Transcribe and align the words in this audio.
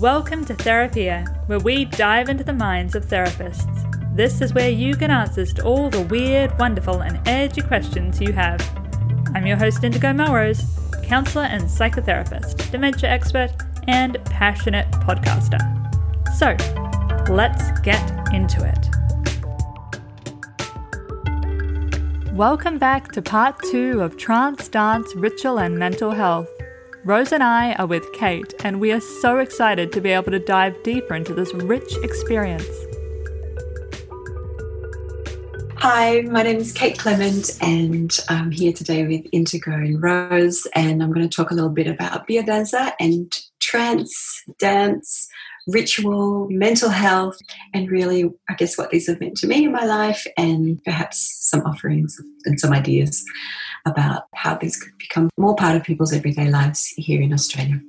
Welcome 0.00 0.44
to 0.44 0.54
Therapia, 0.54 1.24
where 1.46 1.58
we 1.58 1.84
dive 1.84 2.28
into 2.28 2.44
the 2.44 2.52
minds 2.52 2.94
of 2.94 3.06
therapists. 3.06 4.14
This 4.14 4.40
is 4.40 4.54
where 4.54 4.70
you 4.70 4.94
get 4.94 5.10
answers 5.10 5.52
to 5.54 5.64
all 5.64 5.90
the 5.90 6.02
weird, 6.02 6.56
wonderful, 6.56 7.00
and 7.00 7.18
edgy 7.26 7.62
questions 7.62 8.20
you 8.20 8.32
have. 8.32 8.60
I'm 9.34 9.44
your 9.44 9.56
host, 9.56 9.82
Indigo 9.82 10.12
Melrose, 10.12 10.62
counselor 11.02 11.46
and 11.46 11.64
psychotherapist, 11.64 12.70
dementia 12.70 13.10
expert, 13.10 13.50
and 13.88 14.24
passionate 14.26 14.88
podcaster. 14.92 15.58
So, 16.36 16.54
let's 17.34 17.80
get 17.80 18.32
into 18.32 18.64
it. 18.64 18.88
Welcome 22.34 22.78
back 22.78 23.10
to 23.10 23.20
part 23.20 23.56
two 23.72 24.00
of 24.00 24.16
Trance, 24.16 24.68
Dance, 24.68 25.12
Ritual, 25.16 25.58
and 25.58 25.76
Mental 25.76 26.12
Health. 26.12 26.48
Rose 27.08 27.32
and 27.32 27.42
I 27.42 27.72
are 27.76 27.86
with 27.86 28.12
Kate, 28.12 28.52
and 28.64 28.80
we 28.80 28.92
are 28.92 29.00
so 29.00 29.38
excited 29.38 29.92
to 29.92 30.00
be 30.02 30.10
able 30.10 30.30
to 30.30 30.38
dive 30.38 30.82
deeper 30.82 31.14
into 31.14 31.32
this 31.32 31.54
rich 31.54 31.96
experience. 32.02 32.68
Hi, 35.76 36.20
my 36.30 36.42
name 36.42 36.58
is 36.58 36.70
Kate 36.70 36.98
Clement, 36.98 37.56
and 37.62 38.14
I'm 38.28 38.50
here 38.50 38.74
today 38.74 39.06
with 39.06 39.24
Indigo 39.32 39.72
and 39.72 40.02
Rose, 40.02 40.66
and 40.74 41.02
I'm 41.02 41.10
going 41.10 41.26
to 41.26 41.34
talk 41.34 41.50
a 41.50 41.54
little 41.54 41.70
bit 41.70 41.86
about 41.86 42.28
biodanza 42.28 42.92
and 43.00 43.34
trance, 43.58 44.44
dance, 44.58 45.30
ritual, 45.68 46.48
mental 46.50 46.88
health, 46.88 47.38
and 47.74 47.90
really, 47.90 48.30
I 48.48 48.54
guess, 48.54 48.76
what 48.76 48.90
these 48.90 49.06
have 49.06 49.20
meant 49.20 49.36
to 49.38 49.46
me 49.46 49.64
in 49.64 49.72
my 49.72 49.84
life, 49.84 50.26
and 50.36 50.82
perhaps 50.84 51.36
some 51.48 51.60
offerings 51.62 52.20
and 52.44 52.58
some 52.58 52.72
ideas 52.72 53.24
about 53.86 54.24
how 54.34 54.56
these 54.56 54.76
could 54.76 54.96
become 54.98 55.30
more 55.36 55.54
part 55.54 55.76
of 55.76 55.84
people's 55.84 56.12
everyday 56.12 56.50
lives 56.50 56.86
here 56.96 57.20
in 57.22 57.32
Australia 57.32 57.80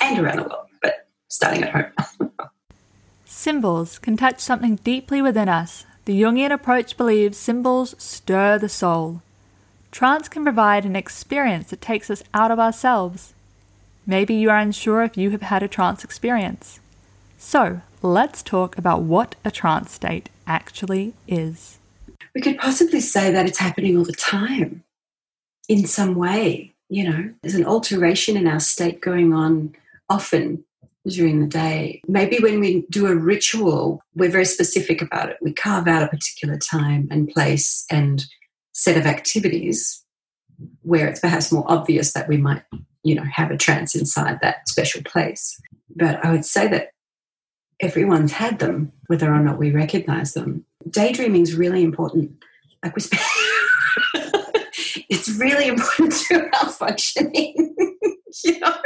and 0.00 0.18
around 0.18 0.36
the 0.36 0.42
world, 0.42 0.66
but 0.82 1.08
starting 1.28 1.64
at 1.64 1.72
home. 1.72 2.32
Symbols 3.24 3.98
can 3.98 4.16
touch 4.16 4.40
something 4.40 4.76
deeply 4.76 5.20
within 5.20 5.48
us. 5.48 5.84
The 6.04 6.20
Jungian 6.20 6.52
approach 6.52 6.96
believes 6.96 7.38
symbols 7.38 7.94
stir 7.98 8.58
the 8.58 8.68
soul. 8.68 9.22
Trance 9.90 10.28
can 10.28 10.42
provide 10.42 10.84
an 10.84 10.96
experience 10.96 11.70
that 11.70 11.80
takes 11.80 12.10
us 12.10 12.22
out 12.34 12.50
of 12.50 12.58
ourselves. 12.58 13.34
Maybe 14.06 14.34
you 14.34 14.50
are 14.50 14.58
unsure 14.58 15.02
if 15.02 15.16
you 15.16 15.30
have 15.30 15.42
had 15.42 15.62
a 15.62 15.68
trance 15.68 16.02
experience. 16.02 16.80
So, 17.44 17.82
let's 18.00 18.42
talk 18.42 18.78
about 18.78 19.02
what 19.02 19.34
a 19.44 19.50
trance 19.50 19.92
state 19.92 20.30
actually 20.46 21.12
is. 21.28 21.78
We 22.34 22.40
could 22.40 22.56
possibly 22.56 23.00
say 23.00 23.30
that 23.30 23.46
it's 23.46 23.58
happening 23.58 23.98
all 23.98 24.04
the 24.04 24.12
time 24.12 24.84
in 25.68 25.86
some 25.86 26.14
way. 26.14 26.72
You 26.88 27.10
know, 27.10 27.34
there's 27.42 27.56
an 27.56 27.66
alteration 27.66 28.38
in 28.38 28.46
our 28.46 28.60
state 28.60 29.02
going 29.02 29.34
on 29.34 29.74
often 30.08 30.64
during 31.06 31.40
the 31.40 31.46
day. 31.46 32.00
Maybe 32.08 32.38
when 32.38 32.58
we 32.58 32.86
do 32.88 33.06
a 33.06 33.16
ritual, 33.16 34.02
we're 34.14 34.30
very 34.30 34.46
specific 34.46 35.02
about 35.02 35.28
it. 35.28 35.36
We 35.42 35.52
carve 35.52 35.88
out 35.88 36.04
a 36.04 36.08
particular 36.08 36.56
time 36.56 37.08
and 37.10 37.28
place 37.28 37.84
and 37.90 38.24
set 38.72 38.96
of 38.96 39.04
activities 39.04 40.02
where 40.82 41.08
it's 41.08 41.20
perhaps 41.20 41.52
more 41.52 41.70
obvious 41.70 42.14
that 42.14 42.28
we 42.28 42.38
might, 42.38 42.62
you 43.02 43.16
know, 43.16 43.24
have 43.24 43.50
a 43.50 43.58
trance 43.58 43.94
inside 43.94 44.38
that 44.40 44.68
special 44.68 45.02
place. 45.02 45.60
But 45.94 46.24
I 46.24 46.30
would 46.30 46.46
say 46.46 46.68
that 46.68 46.92
everyone's 47.82 48.32
had 48.32 48.60
them, 48.60 48.92
whether 49.08 49.30
or 49.30 49.40
not 49.40 49.58
we 49.58 49.72
recognize 49.72 50.32
them. 50.32 50.64
Daydreaming 50.88 51.42
is 51.42 51.54
really 51.54 51.82
important. 51.82 52.42
Like 52.82 52.94
we 52.94 53.02
spend 53.02 53.22
it's 55.08 55.28
really 55.38 55.68
important 55.68 56.12
to 56.12 56.48
our 56.58 56.70
functioning. 56.70 57.74
you 58.44 58.60
know? 58.60 58.76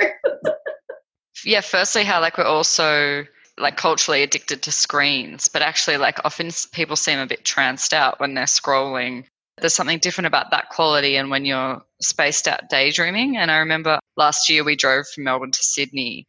yeah, 1.44 1.60
firstly, 1.60 2.04
how 2.04 2.20
like 2.20 2.38
we're 2.38 2.44
also 2.44 3.24
like 3.58 3.76
culturally 3.76 4.22
addicted 4.22 4.62
to 4.62 4.72
screens, 4.72 5.48
but 5.48 5.62
actually, 5.62 5.98
like 5.98 6.18
often 6.24 6.50
people 6.72 6.96
seem 6.96 7.18
a 7.18 7.26
bit 7.26 7.44
tranced 7.44 7.94
out 7.94 8.18
when 8.18 8.34
they're 8.34 8.44
scrolling. 8.44 9.24
There's 9.58 9.72
something 9.74 9.98
different 9.98 10.26
about 10.26 10.50
that 10.50 10.68
quality 10.68 11.16
and 11.16 11.30
when 11.30 11.46
you're 11.46 11.80
spaced 12.02 12.46
out 12.46 12.68
daydreaming. 12.68 13.38
And 13.38 13.50
I 13.50 13.56
remember 13.58 13.98
last 14.16 14.50
year 14.50 14.62
we 14.64 14.76
drove 14.76 15.06
from 15.08 15.24
Melbourne 15.24 15.52
to 15.52 15.64
Sydney 15.64 16.26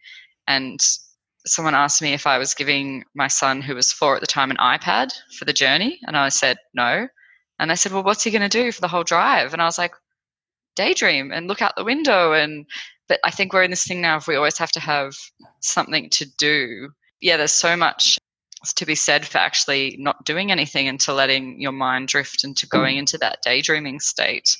and 0.47 0.79
someone 1.50 1.75
asked 1.75 2.02
me 2.02 2.13
if 2.13 2.28
I 2.28 2.38
was 2.38 2.53
giving 2.53 3.03
my 3.16 3.28
son, 3.28 3.62
who 3.62 3.75
was 3.75 3.91
four 3.91 4.16
at 4.16 4.22
the 4.22 4.28
time, 4.28 4.52
an 4.52 4.58
iPad 4.58 5.12
for 5.38 5.46
the 5.46 5.53
journey. 5.53 6.00
And 6.06 6.18
I 6.18 6.30
said, 6.30 6.58
no. 6.74 7.08
And 7.59 7.72
they 7.72 7.75
said, 7.75 7.91
Well, 7.91 8.03
what's 8.03 8.24
he 8.24 8.31
going 8.31 8.47
to 8.47 8.63
do 8.63 8.72
for 8.72 8.81
the 8.81 8.88
whole 8.88 9.03
drive? 9.03 9.53
And 9.53 9.62
I 9.62 9.66
was 9.66 9.78
like, 9.78 9.94
Daydream 10.75 11.31
and 11.31 11.47
look 11.47 11.62
out 11.62 11.75
the 11.75 11.84
window. 11.84 12.34
And, 12.34 12.68
but 13.08 13.19
I 13.24 13.31
think 13.31 13.52
we're 13.52 13.63
in 13.63 13.72
this 13.72 13.85
thing 13.85 14.02
now 14.02 14.18
if 14.18 14.28
we 14.28 14.35
always 14.35 14.58
have 14.59 14.72
to 14.74 14.80
have 14.80 15.16
something 15.62 16.09
to 16.12 16.25
do. 16.38 16.90
Yeah, 17.19 17.38
there's 17.38 17.52
so 17.52 17.75
much 17.75 18.19
to 18.75 18.85
be 18.85 18.96
said 18.96 19.25
for 19.25 19.40
actually 19.40 19.96
not 20.00 20.24
doing 20.24 20.52
anything 20.52 20.88
and 20.88 21.00
to 21.00 21.14
letting 21.14 21.59
your 21.59 21.72
mind 21.72 22.08
drift 22.09 22.44
into 22.44 22.68
going 22.68 22.96
mm. 22.96 23.00
into 23.00 23.18
that 23.19 23.40
daydreaming 23.44 24.00
state. 24.00 24.58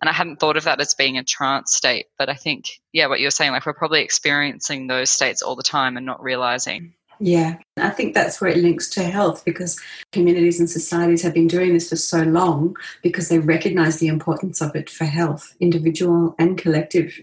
And 0.00 0.08
I 0.08 0.12
hadn't 0.12 0.38
thought 0.38 0.56
of 0.56 0.64
that 0.64 0.80
as 0.80 0.94
being 0.94 1.18
a 1.18 1.24
trance 1.24 1.74
state, 1.74 2.06
but 2.18 2.28
I 2.28 2.34
think, 2.34 2.80
yeah, 2.92 3.06
what 3.06 3.20
you're 3.20 3.30
saying, 3.30 3.52
like 3.52 3.66
we're 3.66 3.72
probably 3.72 4.02
experiencing 4.02 4.86
those 4.86 5.10
states 5.10 5.42
all 5.42 5.56
the 5.56 5.62
time 5.62 5.96
and 5.96 6.06
not 6.06 6.22
realizing. 6.22 6.94
Yeah, 7.20 7.56
I 7.76 7.90
think 7.90 8.14
that's 8.14 8.40
where 8.40 8.50
it 8.50 8.58
links 8.58 8.88
to 8.90 9.02
health 9.02 9.44
because 9.44 9.80
communities 10.12 10.60
and 10.60 10.70
societies 10.70 11.22
have 11.22 11.34
been 11.34 11.48
doing 11.48 11.72
this 11.74 11.88
for 11.88 11.96
so 11.96 12.22
long 12.22 12.76
because 13.02 13.28
they 13.28 13.40
recognize 13.40 13.98
the 13.98 14.06
importance 14.06 14.60
of 14.60 14.76
it 14.76 14.88
for 14.88 15.04
health, 15.04 15.56
individual 15.58 16.36
and 16.38 16.56
collective 16.56 17.18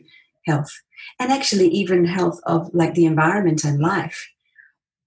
health, 0.46 0.82
and 1.18 1.32
actually 1.32 1.70
even 1.70 2.04
health 2.04 2.42
of 2.46 2.70
like 2.74 2.94
the 2.94 3.06
environment 3.06 3.64
and 3.64 3.80
life. 3.80 4.30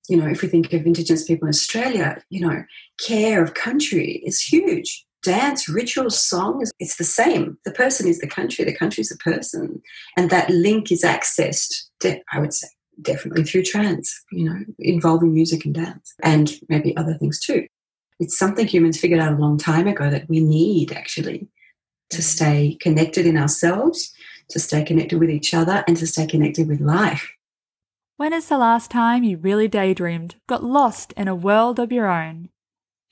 You 0.09 0.17
know, 0.17 0.27
if 0.27 0.41
we 0.41 0.49
think 0.49 0.73
of 0.73 0.87
Indigenous 0.87 1.25
people 1.25 1.47
in 1.47 1.51
Australia, 1.51 2.23
you 2.31 2.41
know, 2.41 2.65
care 2.99 3.43
of 3.43 3.53
country 3.53 4.23
is 4.25 4.41
huge. 4.41 5.05
Dance, 5.23 5.69
ritual, 5.69 6.11
song, 6.11 6.65
it's 6.79 6.97
the 6.97 7.05
same. 7.05 7.59
The 7.65 7.73
person 7.73 8.07
is 8.07 8.21
the 8.21 8.29
country, 8.29 8.65
the 8.65 8.75
country 8.75 9.03
is 9.03 9.09
the 9.09 9.17
person. 9.17 9.83
And 10.17 10.31
that 10.31 10.49
link 10.49 10.93
is 10.93 11.03
accessed, 11.03 11.89
I 12.33 12.39
would 12.39 12.55
say, 12.55 12.69
definitely 13.03 13.45
through 13.45 13.65
trance, 13.65 14.25
you 14.31 14.45
know, 14.45 14.61
involving 14.79 15.35
music 15.35 15.65
and 15.65 15.75
dance 15.75 16.15
and 16.23 16.53
maybe 16.69 16.97
other 16.97 17.15
things 17.15 17.41
too. 17.41 17.67
It's 18.21 18.39
something 18.39 18.67
humans 18.67 18.99
figured 18.99 19.21
out 19.21 19.33
a 19.33 19.37
long 19.37 19.59
time 19.59 19.87
ago 19.87 20.09
that 20.11 20.29
we 20.29 20.41
need 20.41 20.93
actually 20.93 21.49
to 22.11 22.19
mm. 22.19 22.23
stay 22.23 22.77
connected 22.81 23.27
in 23.27 23.37
ourselves, 23.37 24.13
to 24.51 24.59
stay 24.59 24.85
connected 24.85 25.19
with 25.19 25.31
each 25.31 25.53
other, 25.53 25.85
and 25.87 25.97
to 25.97 26.07
stay 26.07 26.27
connected 26.27 26.69
with 26.69 26.81
life. 26.81 27.31
When 28.17 28.33
is 28.33 28.49
the 28.49 28.59
last 28.59 28.91
time 28.91 29.23
you 29.23 29.37
really 29.37 29.69
daydreamed, 29.69 30.35
got 30.49 30.65
lost 30.65 31.13
in 31.17 31.29
a 31.29 31.37
world 31.37 31.79
of 31.79 31.93
your 31.93 32.09
own? 32.09 32.49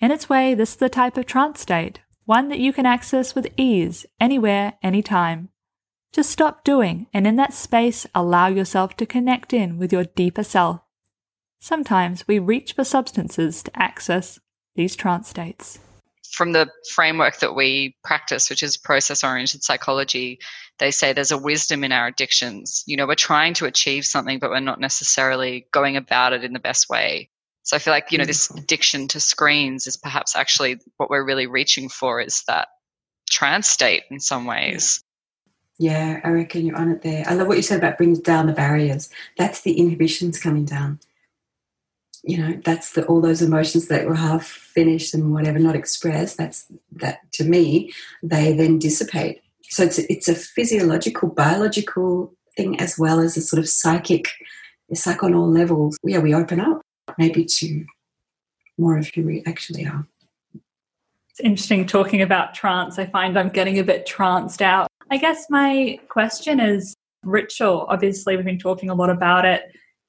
In 0.00 0.10
its 0.10 0.28
way, 0.28 0.54
this 0.54 0.70
is 0.70 0.76
the 0.76 0.88
type 0.88 1.16
of 1.16 1.26
trance 1.26 1.60
state, 1.60 2.00
one 2.26 2.48
that 2.48 2.58
you 2.58 2.72
can 2.72 2.84
access 2.84 3.34
with 3.34 3.48
ease, 3.56 4.04
anywhere, 4.20 4.74
anytime. 4.82 5.48
Just 6.12 6.30
stop 6.30 6.64
doing 6.64 7.06
and 7.12 7.26
in 7.26 7.36
that 7.36 7.54
space 7.54 8.06
allow 8.14 8.48
yourself 8.48 8.96
to 8.96 9.06
connect 9.06 9.52
in 9.52 9.78
with 9.78 9.92
your 9.92 10.04
deeper 10.04 10.42
self. 10.42 10.80
Sometimes 11.60 12.26
we 12.28 12.38
reach 12.38 12.74
for 12.74 12.84
substances 12.84 13.62
to 13.62 13.78
access 13.78 14.38
these 14.74 14.96
trance 14.96 15.28
states. 15.28 15.78
From 16.32 16.52
the 16.52 16.70
framework 16.94 17.38
that 17.38 17.54
we 17.54 17.96
practice, 18.04 18.50
which 18.50 18.62
is 18.62 18.76
process 18.76 19.24
oriented 19.24 19.62
psychology, 19.62 20.38
they 20.78 20.90
say 20.90 21.12
there's 21.12 21.32
a 21.32 21.38
wisdom 21.38 21.84
in 21.84 21.92
our 21.92 22.06
addictions. 22.06 22.84
You 22.86 22.96
know, 22.96 23.06
we're 23.06 23.14
trying 23.14 23.54
to 23.54 23.64
achieve 23.64 24.04
something, 24.04 24.38
but 24.38 24.50
we're 24.50 24.60
not 24.60 24.80
necessarily 24.80 25.66
going 25.72 25.96
about 25.96 26.32
it 26.32 26.44
in 26.44 26.52
the 26.52 26.58
best 26.58 26.90
way. 26.90 27.30
So 27.66 27.74
I 27.74 27.80
feel 27.80 27.92
like, 27.92 28.12
you 28.12 28.18
know, 28.18 28.24
this 28.24 28.48
addiction 28.50 29.08
to 29.08 29.18
screens 29.18 29.88
is 29.88 29.96
perhaps 29.96 30.36
actually 30.36 30.78
what 30.98 31.10
we're 31.10 31.24
really 31.24 31.48
reaching 31.48 31.88
for 31.88 32.20
is 32.20 32.44
that 32.46 32.68
trance 33.28 33.68
state 33.68 34.04
in 34.08 34.20
some 34.20 34.46
ways. 34.46 35.02
Yeah, 35.76 36.20
I 36.22 36.28
reckon 36.28 36.64
you're 36.64 36.76
on 36.76 36.92
it 36.92 37.02
there. 37.02 37.24
I 37.26 37.34
love 37.34 37.48
what 37.48 37.56
you 37.56 37.64
said 37.64 37.78
about 37.78 37.98
brings 37.98 38.20
down 38.20 38.46
the 38.46 38.52
barriers. 38.52 39.10
That's 39.36 39.62
the 39.62 39.72
inhibitions 39.72 40.40
coming 40.40 40.64
down. 40.64 41.00
You 42.22 42.38
know, 42.38 42.60
that's 42.64 42.92
the 42.92 43.04
all 43.06 43.20
those 43.20 43.42
emotions 43.42 43.88
that 43.88 44.06
were 44.06 44.14
half 44.14 44.46
finished 44.46 45.12
and 45.12 45.34
whatever 45.34 45.58
not 45.58 45.74
expressed. 45.74 46.38
That's 46.38 46.66
that 46.92 47.18
to 47.32 47.44
me, 47.44 47.92
they 48.22 48.52
then 48.52 48.78
dissipate. 48.78 49.42
So 49.62 49.82
it's 49.82 49.98
it's 49.98 50.28
a 50.28 50.36
physiological, 50.36 51.30
biological 51.30 52.32
thing 52.56 52.78
as 52.78 52.96
well 52.96 53.18
as 53.18 53.36
a 53.36 53.42
sort 53.42 53.58
of 53.58 53.68
psychic. 53.68 54.28
It's 54.88 55.04
like 55.04 55.24
on 55.24 55.34
all 55.34 55.50
levels. 55.50 55.98
Yeah, 56.04 56.20
we 56.20 56.32
open 56.32 56.60
up 56.60 56.85
maybe 57.18 57.44
to 57.44 57.84
more 58.78 58.98
of 58.98 59.08
who 59.08 59.24
we 59.24 59.42
actually 59.46 59.86
are. 59.86 60.06
It's 61.30 61.40
interesting 61.40 61.86
talking 61.86 62.22
about 62.22 62.54
trance. 62.54 62.98
I 62.98 63.06
find 63.06 63.38
I'm 63.38 63.50
getting 63.50 63.78
a 63.78 63.84
bit 63.84 64.06
tranced 64.06 64.62
out 64.62 64.88
I 65.10 65.18
guess 65.18 65.46
my 65.48 66.00
question 66.08 66.58
is 66.58 66.94
ritual. 67.22 67.86
Obviously, 67.88 68.36
we've 68.36 68.44
been 68.44 68.58
talking 68.58 68.90
a 68.90 68.94
lot 68.94 69.10
about 69.10 69.44
it. 69.44 69.62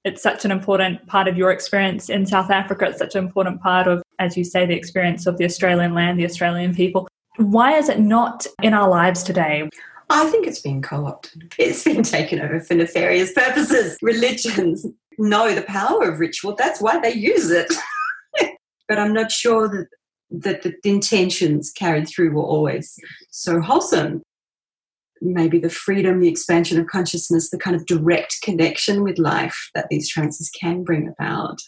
It's 0.04 0.24
such 0.24 0.46
an 0.46 0.52
important 0.52 1.06
part 1.08 1.28
of 1.28 1.38
your 1.38 1.52
experience 1.52 2.10
in 2.10 2.26
South 2.26 2.50
Africa. 2.50 2.86
It's 2.86 2.98
such 2.98 3.16
an 3.16 3.26
important 3.26 3.62
part 3.62 3.88
of, 3.88 4.02
as 4.20 4.38
you 4.38 4.44
say, 4.44 4.66
the 4.66 4.74
experience 4.74 5.28
of 5.28 5.38
the 5.38 5.46
Australian 5.46 5.94
land, 5.94 6.20
the 6.20 6.26
Australian 6.26 6.74
people. 6.74 7.08
Why 7.36 7.78
is 7.78 7.90
it 7.90 8.00
not 8.00 8.48
in 8.64 8.74
our 8.74 8.90
lives 8.90 9.22
today? 9.22 9.70
I 10.10 10.26
think 10.30 10.48
it's 10.48 10.62
been 10.62 10.82
co 10.82 11.06
opted. 11.06 11.54
It's 11.60 11.84
been 11.84 12.02
taken 12.04 12.40
over 12.40 12.60
for 12.60 12.74
nefarious 12.74 13.34
purposes. 13.34 13.98
Religions, 14.02 14.86
know 15.18 15.54
the 15.54 15.64
power 15.64 16.04
of 16.04 16.20
ritual. 16.20 16.56
That's 16.56 16.82
why 16.82 17.00
they 17.00 17.14
use 17.14 17.50
it. 17.50 17.72
but 18.88 19.00
I'm 19.00 19.14
not 19.14 19.32
sure 19.32 19.68
that 19.68 19.88
that 20.30 20.62
the 20.62 20.76
intentions 20.84 21.72
carried 21.72 22.08
through 22.08 22.32
were 22.32 22.44
always 22.44 22.98
so 23.32 23.62
wholesome. 23.62 24.22
Maybe 25.22 25.58
the 25.58 25.70
freedom, 25.70 26.20
the 26.20 26.28
expansion 26.28 26.80
of 26.80 26.88
consciousness, 26.88 27.50
the 27.50 27.58
kind 27.58 27.76
of 27.76 27.86
direct 27.86 28.38
connection 28.44 29.04
with 29.04 29.18
life 29.18 29.70
that 29.74 29.88
these 29.90 30.10
trances 30.10 30.52
can 30.52 30.84
bring 30.84 31.08
about. 31.08 31.60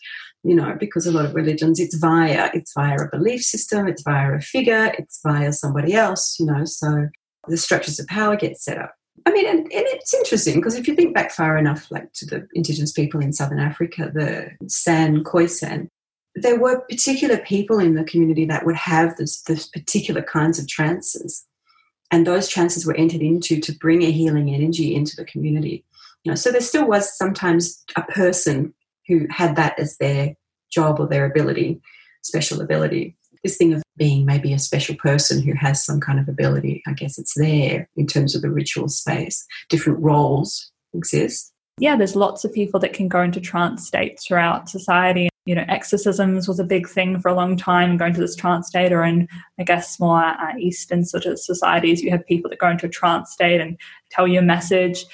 You 0.43 0.55
know, 0.55 0.75
because 0.79 1.05
a 1.05 1.11
lot 1.11 1.25
of 1.25 1.35
religions, 1.35 1.79
it's 1.79 1.97
via 1.97 2.49
it's 2.53 2.73
via 2.73 2.95
a 2.95 3.09
belief 3.09 3.41
system, 3.41 3.87
it's 3.87 4.03
via 4.03 4.33
a 4.33 4.39
figure, 4.39 4.93
it's 4.97 5.19
via 5.25 5.51
somebody 5.51 5.93
else. 5.93 6.37
You 6.39 6.45
know, 6.45 6.65
so 6.65 7.07
the 7.47 7.57
structures 7.57 7.99
of 7.99 8.07
power 8.07 8.35
get 8.35 8.57
set 8.57 8.77
up. 8.77 8.93
I 9.25 9.31
mean, 9.31 9.47
and, 9.47 9.59
and 9.59 9.69
it's 9.71 10.13
interesting 10.13 10.55
because 10.55 10.75
if 10.75 10.87
you 10.87 10.95
think 10.95 11.13
back 11.13 11.31
far 11.31 11.57
enough, 11.57 11.89
like 11.91 12.11
to 12.13 12.25
the 12.25 12.47
indigenous 12.53 12.91
people 12.91 13.19
in 13.19 13.33
southern 13.33 13.59
Africa, 13.59 14.11
the 14.13 14.51
San 14.67 15.23
Khoisan, 15.23 15.89
there 16.35 16.59
were 16.59 16.81
particular 16.81 17.37
people 17.37 17.79
in 17.79 17.95
the 17.95 18.03
community 18.03 18.45
that 18.45 18.65
would 18.65 18.75
have 18.75 19.15
this, 19.17 19.41
this 19.41 19.67
particular 19.67 20.21
kinds 20.21 20.59
of 20.59 20.67
trances. 20.67 21.45
And 22.11 22.25
those 22.25 22.47
trances 22.47 22.85
were 22.85 22.95
entered 22.95 23.21
into 23.21 23.59
to 23.59 23.73
bring 23.73 24.03
a 24.03 24.11
healing 24.11 24.53
energy 24.53 24.95
into 24.95 25.15
the 25.15 25.25
community. 25.25 25.85
You 26.23 26.31
know, 26.31 26.35
so 26.35 26.51
there 26.51 26.61
still 26.61 26.87
was 26.87 27.15
sometimes 27.17 27.83
a 27.95 28.03
person 28.03 28.73
who 29.07 29.27
had 29.29 29.55
that 29.55 29.77
as 29.79 29.97
their 29.97 30.35
job 30.71 30.99
or 30.99 31.07
their 31.07 31.25
ability, 31.25 31.81
special 32.23 32.61
ability. 32.61 33.17
This 33.43 33.57
thing 33.57 33.73
of 33.73 33.83
being 33.97 34.25
maybe 34.25 34.53
a 34.53 34.59
special 34.59 34.95
person 34.95 35.41
who 35.41 35.53
has 35.53 35.85
some 35.85 35.99
kind 35.99 36.19
of 36.19 36.27
ability, 36.27 36.83
I 36.87 36.93
guess 36.93 37.17
it's 37.17 37.33
there 37.35 37.89
in 37.95 38.07
terms 38.07 38.35
of 38.35 38.41
the 38.41 38.51
ritual 38.51 38.89
space. 38.89 39.45
Different 39.69 39.99
roles 39.99 40.71
exist. 40.93 41.51
Yeah, 41.79 41.95
there's 41.95 42.15
lots 42.15 42.43
of 42.43 42.53
people 42.53 42.79
that 42.81 42.91
can 42.91 43.07
go 43.07 43.21
into 43.21 43.39
trance 43.39 43.87
states 43.87 44.27
throughout 44.27 44.69
society 44.69 45.29
you 45.49 45.55
know, 45.55 45.65
exorcisms 45.67 46.47
was 46.47 46.59
a 46.59 46.63
big 46.63 46.87
thing 46.87 47.19
for 47.19 47.29
a 47.29 47.33
long 47.33 47.57
time, 47.57 47.97
going 47.97 48.13
to 48.13 48.19
this 48.19 48.35
trance 48.35 48.67
state, 48.67 48.91
or 48.91 49.03
in, 49.03 49.27
I 49.59 49.63
guess, 49.63 49.99
more 49.99 50.23
uh, 50.23 50.55
Eastern 50.59 51.03
sort 51.05 51.25
of 51.25 51.39
societies, 51.39 52.03
you 52.03 52.11
have 52.11 52.23
people 52.27 52.51
that 52.51 52.59
go 52.59 52.69
into 52.69 52.85
a 52.85 52.89
trance 52.89 53.31
state 53.31 53.59
and 53.59 53.75
tell 54.11 54.27
you 54.27 54.37
a 54.37 54.43
message. 54.43 55.05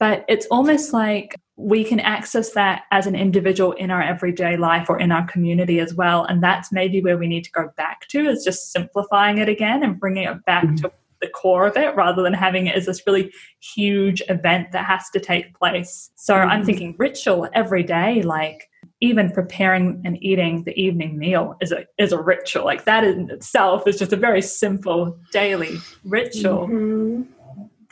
But 0.00 0.24
it's 0.28 0.46
almost 0.46 0.94
like 0.94 1.34
we 1.62 1.84
can 1.84 2.00
access 2.00 2.50
that 2.52 2.82
as 2.90 3.06
an 3.06 3.14
individual 3.14 3.72
in 3.72 3.90
our 3.90 4.02
everyday 4.02 4.56
life 4.56 4.90
or 4.90 4.98
in 4.98 5.12
our 5.12 5.26
community 5.26 5.78
as 5.78 5.94
well. 5.94 6.24
And 6.24 6.42
that's 6.42 6.72
maybe 6.72 7.00
where 7.00 7.16
we 7.16 7.28
need 7.28 7.44
to 7.44 7.52
go 7.52 7.70
back 7.76 8.08
to, 8.08 8.26
is 8.26 8.44
just 8.44 8.72
simplifying 8.72 9.38
it 9.38 9.48
again 9.48 9.82
and 9.82 9.98
bringing 9.98 10.24
it 10.24 10.44
back 10.44 10.64
mm-hmm. 10.64 10.76
to 10.76 10.92
the 11.20 11.28
core 11.28 11.68
of 11.68 11.76
it 11.76 11.94
rather 11.94 12.20
than 12.20 12.32
having 12.32 12.66
it 12.66 12.74
as 12.74 12.86
this 12.86 13.06
really 13.06 13.32
huge 13.60 14.20
event 14.28 14.72
that 14.72 14.84
has 14.84 15.08
to 15.10 15.20
take 15.20 15.56
place. 15.56 16.10
So 16.16 16.34
mm-hmm. 16.34 16.50
I'm 16.50 16.64
thinking 16.64 16.96
ritual 16.98 17.48
every 17.54 17.84
day, 17.84 18.22
like 18.22 18.68
even 19.00 19.30
preparing 19.30 20.02
and 20.04 20.22
eating 20.22 20.64
the 20.64 20.76
evening 20.80 21.16
meal 21.18 21.56
is 21.60 21.70
a 21.70 21.86
is 21.96 22.12
a 22.12 22.20
ritual. 22.20 22.64
Like 22.64 22.84
that 22.86 23.04
in 23.04 23.30
itself 23.30 23.86
is 23.86 23.98
just 23.98 24.12
a 24.12 24.16
very 24.16 24.42
simple 24.42 25.16
daily 25.30 25.78
ritual. 26.04 26.66
Mm-hmm. 26.66 27.22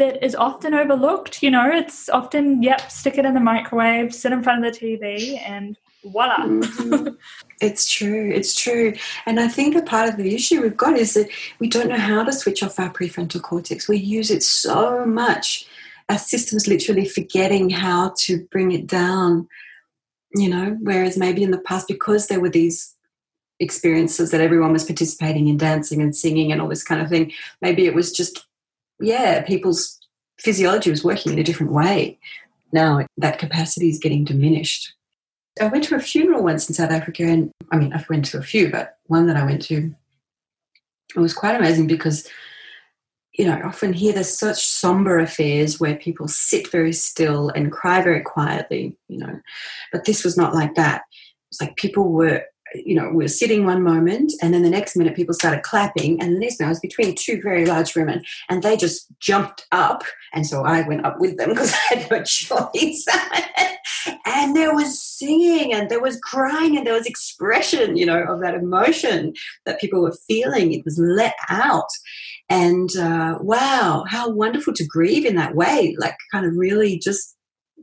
That 0.00 0.24
is 0.24 0.34
often 0.34 0.72
overlooked. 0.72 1.42
You 1.42 1.50
know, 1.50 1.70
it's 1.70 2.08
often, 2.08 2.62
yep, 2.62 2.90
stick 2.90 3.18
it 3.18 3.26
in 3.26 3.34
the 3.34 3.40
microwave, 3.40 4.14
sit 4.14 4.32
in 4.32 4.42
front 4.42 4.64
of 4.64 4.72
the 4.72 4.78
TV, 4.80 5.38
and 5.46 5.76
voila. 6.02 6.38
Mm-hmm. 6.38 7.08
it's 7.60 7.90
true. 7.90 8.32
It's 8.34 8.54
true. 8.54 8.94
And 9.26 9.38
I 9.38 9.46
think 9.46 9.76
a 9.76 9.82
part 9.82 10.08
of 10.08 10.16
the 10.16 10.34
issue 10.34 10.62
we've 10.62 10.76
got 10.76 10.96
is 10.96 11.12
that 11.14 11.28
we 11.58 11.68
don't 11.68 11.88
know 11.88 11.98
how 11.98 12.24
to 12.24 12.32
switch 12.32 12.62
off 12.62 12.80
our 12.80 12.90
prefrontal 12.90 13.42
cortex. 13.42 13.88
We 13.88 13.98
use 13.98 14.30
it 14.30 14.42
so 14.42 15.04
much. 15.04 15.66
Our 16.08 16.18
system's 16.18 16.66
literally 16.66 17.04
forgetting 17.04 17.68
how 17.68 18.14
to 18.20 18.46
bring 18.50 18.72
it 18.72 18.86
down 18.86 19.48
you 20.34 20.48
know 20.48 20.76
whereas 20.80 21.16
maybe 21.16 21.42
in 21.42 21.50
the 21.50 21.58
past 21.58 21.88
because 21.88 22.26
there 22.26 22.40
were 22.40 22.50
these 22.50 22.94
experiences 23.58 24.30
that 24.30 24.40
everyone 24.40 24.72
was 24.72 24.84
participating 24.84 25.48
in 25.48 25.56
dancing 25.56 26.00
and 26.00 26.16
singing 26.16 26.50
and 26.50 26.62
all 26.62 26.68
this 26.68 26.84
kind 26.84 27.02
of 27.02 27.08
thing 27.08 27.32
maybe 27.60 27.86
it 27.86 27.94
was 27.94 28.12
just 28.12 28.46
yeah 29.00 29.42
people's 29.42 29.98
physiology 30.38 30.90
was 30.90 31.04
working 31.04 31.32
in 31.32 31.38
a 31.38 31.44
different 31.44 31.72
way 31.72 32.18
now 32.72 33.04
that 33.16 33.38
capacity 33.38 33.88
is 33.88 33.98
getting 33.98 34.24
diminished 34.24 34.94
i 35.60 35.66
went 35.66 35.84
to 35.84 35.94
a 35.94 36.00
funeral 36.00 36.42
once 36.42 36.68
in 36.68 36.74
south 36.74 36.90
africa 36.90 37.24
and 37.24 37.50
i 37.72 37.76
mean 37.76 37.92
i 37.92 38.04
went 38.08 38.24
to 38.24 38.38
a 38.38 38.42
few 38.42 38.70
but 38.70 38.98
one 39.06 39.26
that 39.26 39.36
i 39.36 39.44
went 39.44 39.62
to 39.62 39.94
it 41.14 41.20
was 41.20 41.34
quite 41.34 41.56
amazing 41.56 41.86
because 41.86 42.28
you 43.40 43.46
know, 43.46 43.54
I 43.54 43.62
often 43.62 43.92
hear 43.94 44.12
there's 44.12 44.36
such 44.36 44.66
somber 44.66 45.18
affairs 45.18 45.80
where 45.80 45.96
people 45.96 46.28
sit 46.28 46.70
very 46.70 46.92
still 46.92 47.48
and 47.50 47.72
cry 47.72 48.02
very 48.02 48.20
quietly, 48.20 48.96
you 49.08 49.18
know. 49.18 49.40
But 49.92 50.04
this 50.04 50.24
was 50.24 50.36
not 50.36 50.54
like 50.54 50.74
that. 50.74 51.02
It's 51.50 51.60
like 51.60 51.76
people 51.76 52.10
were, 52.10 52.44
you 52.74 52.94
know, 52.94 53.08
we 53.08 53.24
were 53.24 53.28
sitting 53.28 53.64
one 53.64 53.82
moment 53.82 54.32
and 54.42 54.54
then 54.54 54.62
the 54.62 54.70
next 54.70 54.96
minute 54.96 55.16
people 55.16 55.34
started 55.34 55.62
clapping 55.62 56.20
and 56.20 56.34
the 56.34 56.40
next 56.40 56.58
minute 56.58 56.68
I 56.68 56.72
was 56.72 56.80
between 56.80 57.14
two 57.14 57.40
very 57.42 57.66
large 57.66 57.94
women 57.94 58.22
and 58.48 58.62
they 58.62 58.76
just 58.76 59.06
jumped 59.20 59.66
up 59.72 60.02
and 60.32 60.46
so 60.46 60.64
I 60.64 60.86
went 60.86 61.04
up 61.04 61.20
with 61.20 61.36
them 61.36 61.48
because 61.50 61.72
I 61.72 61.94
had 61.94 62.10
no 62.10 62.22
choice. 62.22 63.06
and 64.26 64.56
there 64.56 64.74
was 64.74 65.00
singing 65.02 65.72
and 65.72 65.90
there 65.90 66.02
was 66.02 66.20
crying 66.20 66.76
and 66.76 66.86
there 66.86 66.94
was 66.94 67.06
expression, 67.06 67.96
you 67.96 68.06
know, 68.06 68.22
of 68.22 68.40
that 68.40 68.54
emotion 68.54 69.34
that 69.66 69.80
people 69.80 70.02
were 70.02 70.16
feeling. 70.28 70.72
It 70.72 70.84
was 70.84 70.98
let 70.98 71.34
out. 71.48 71.88
And 72.48 72.94
uh, 72.96 73.38
wow, 73.40 74.04
how 74.08 74.30
wonderful 74.30 74.72
to 74.74 74.86
grieve 74.86 75.24
in 75.24 75.36
that 75.36 75.54
way, 75.54 75.94
like 75.98 76.16
kind 76.32 76.46
of 76.46 76.56
really 76.56 76.98
just 76.98 77.36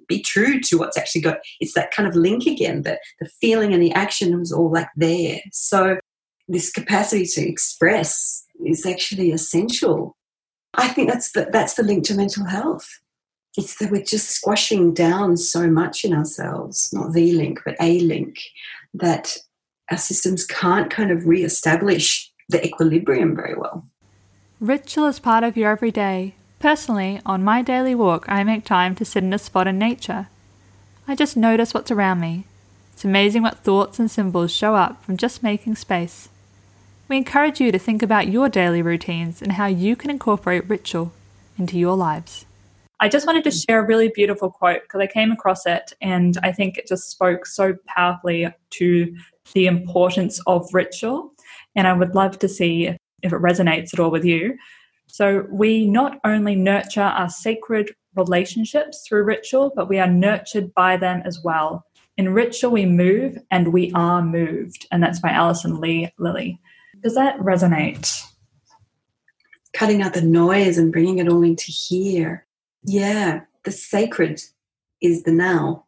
be 0.07 0.21
true 0.21 0.59
to 0.62 0.77
what's 0.77 0.98
actually 0.98 1.21
got. 1.21 1.39
It's 1.59 1.74
that 1.74 1.92
kind 1.92 2.07
of 2.07 2.15
link 2.15 2.45
again, 2.45 2.83
that 2.83 3.00
the 3.19 3.30
feeling 3.42 3.74
and 3.74 3.83
the 3.83 3.92
action 3.92 4.38
was 4.39 4.51
all 4.51 4.71
like 4.71 4.89
there. 4.95 5.39
So 5.51 6.00
this 6.48 6.71
capacity 6.71 7.25
to 7.25 7.48
express 7.48 8.45
is 8.65 8.86
actually 8.86 9.31
essential. 9.31 10.15
I 10.74 10.88
think 10.88 11.09
that's 11.09 11.31
the, 11.31 11.50
that's 11.51 11.74
the 11.75 11.83
link 11.83 12.06
to 12.06 12.15
mental 12.15 12.45
health. 12.45 12.88
It's 13.57 13.77
that 13.80 13.92
we're 13.92 14.04
just 14.04 14.30
squashing 14.30 14.94
down 14.94 15.36
so 15.36 15.68
much 15.69 16.06
in 16.06 16.13
ourselves, 16.13 16.92
not 16.94 17.13
the 17.13 17.31
link, 17.33 17.59
but 17.65 17.75
a 17.81 18.00
link, 18.01 18.39
that 18.94 19.36
our 19.89 19.98
systems 19.98 20.45
can't 20.45 20.92
kind 20.92 21.12
of 21.12 21.25
re-establish 21.25 22.31
the 22.50 22.63
equilibrium 22.65 23.36
very 23.36 23.56
well. 23.56 23.88
Ritual 24.59 25.07
is 25.07 25.19
part 25.19 25.44
of 25.44 25.57
your 25.57 25.71
everyday. 25.71 26.36
Personally, 26.59 27.21
on 27.24 27.44
my 27.44 27.62
daily 27.62 27.94
walk, 27.94 28.25
I 28.27 28.44
make 28.44 28.65
time 28.65 28.95
to 28.95 29.06
sit 29.06 29.23
in 29.23 29.31
a 29.31 29.37
spot 29.37 29.68
in 29.68 29.78
nature. 29.78 30.28
I 31.07 31.16
just 31.16 31.37
notice 31.37 31.73
what's 31.73 31.92
around 31.92 32.19
me. 32.19 32.45
It's 32.94 33.06
amazing 33.06 33.44
what 33.44 33.59
thoughts 33.59 33.99
and 33.99 34.09
symbols 34.09 34.52
show 34.52 34.73
up 34.73 35.04
from 35.04 35.18
just 35.18 35.44
making 35.44 35.76
space. 35.76 36.30
We 37.07 37.16
encourage 37.16 37.61
you 37.61 37.71
to 37.71 37.78
think 37.78 38.02
about 38.02 38.30
your 38.30 38.49
daily 38.49 38.81
routines 38.81 39.42
and 39.42 39.52
how 39.54 39.68
you 39.68 39.95
can 39.95 40.09
incorporate 40.09 40.68
ritual 40.68 41.14
into 41.59 41.78
your 41.78 41.95
lives. 41.95 42.45
I 42.99 43.07
just 43.07 43.28
wanted 43.28 43.44
to 43.44 43.52
share 43.52 43.80
a 43.80 43.85
really 43.85 44.09
beautiful 44.09 44.49
quote 44.49 44.81
because 44.81 44.99
I 44.99 45.06
came 45.06 45.31
across 45.31 45.68
it 45.68 45.94
and 46.02 46.40
I 46.42 46.52
think 46.52 46.80
it 46.80 46.87
just 46.87 47.11
spoke 47.11 47.45
so 47.45 47.76
powerfully 47.85 48.47
to 48.71 49.16
the 49.54 49.68
importance 49.68 50.42
of 50.47 50.68
ritual. 50.73 51.33
And 51.76 51.87
I 51.87 51.94
would 51.94 52.16
love 52.16 52.40
to 52.40 52.49
see 52.49 52.87
if 52.87 52.97
it 53.31 53.31
resonates 53.31 53.94
at 53.94 53.99
all 53.99 54.09
with 54.09 54.26
you. 54.26 54.57
So, 55.07 55.45
we 55.49 55.87
not 55.87 56.19
only 56.23 56.56
nurture 56.56 57.02
our 57.02 57.30
sacred 57.30 57.95
relationships 58.16 59.06
through 59.07 59.23
ritual, 59.23 59.71
but 59.76 59.87
we 59.87 59.99
are 59.99 60.07
nurtured 60.07 60.73
by 60.73 60.97
them 60.97 61.21
as 61.26 61.42
well. 61.44 61.85
In 62.18 62.33
ritual, 62.33 62.71
we 62.71 62.85
move 62.85 63.37
and 63.52 63.71
we 63.71 63.92
are 63.94 64.21
moved. 64.21 64.87
And 64.92 65.02
that's 65.02 65.19
by 65.19 65.30
Alison 65.30 65.80
Leigh 65.80 66.11
Lilly. 66.18 66.59
Does 67.02 67.16
that 67.16 67.37
resonate? 67.40 68.11
Cutting 69.73 70.02
out 70.02 70.16
the 70.16 70.21
noise 70.21 70.78
and 70.78 70.92
bringing 70.92 71.19
it 71.19 71.30
all 71.30 71.44
into 71.44 71.71
here. 71.71 72.45
Yeah, 72.83 73.42
the 73.64 73.71
sacred 73.71 74.42
is 75.02 75.23
the 75.23 75.31
now. 75.31 75.85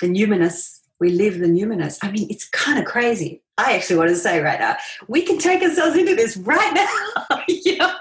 The 0.00 0.08
numinous, 0.08 0.80
we 1.00 1.10
live 1.10 1.38
the 1.38 1.46
numinous. 1.46 1.98
I 2.02 2.10
mean, 2.10 2.26
it's 2.28 2.48
kind 2.48 2.78
of 2.78 2.84
crazy. 2.84 3.42
I 3.56 3.74
actually 3.74 3.96
want 3.96 4.10
to 4.10 4.16
say 4.16 4.40
right 4.40 4.58
now, 4.58 4.76
we 5.06 5.22
can 5.22 5.38
take 5.38 5.62
ourselves 5.62 5.96
into 5.96 6.14
this 6.14 6.36
right 6.36 6.74
now. 6.74 7.38
you 7.48 7.76
know? 7.78 7.93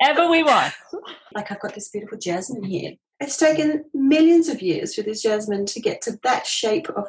Whenever 0.00 0.30
we 0.30 0.42
want. 0.42 0.74
Like 1.34 1.50
I've 1.50 1.60
got 1.60 1.74
this 1.74 1.90
beautiful 1.90 2.18
jasmine 2.18 2.64
here. 2.64 2.92
It's 3.20 3.36
taken 3.36 3.84
millions 3.94 4.48
of 4.48 4.62
years 4.62 4.94
for 4.94 5.02
this 5.02 5.22
jasmine 5.22 5.66
to 5.66 5.80
get 5.80 6.02
to 6.02 6.18
that 6.22 6.46
shape 6.46 6.88
of 6.90 7.06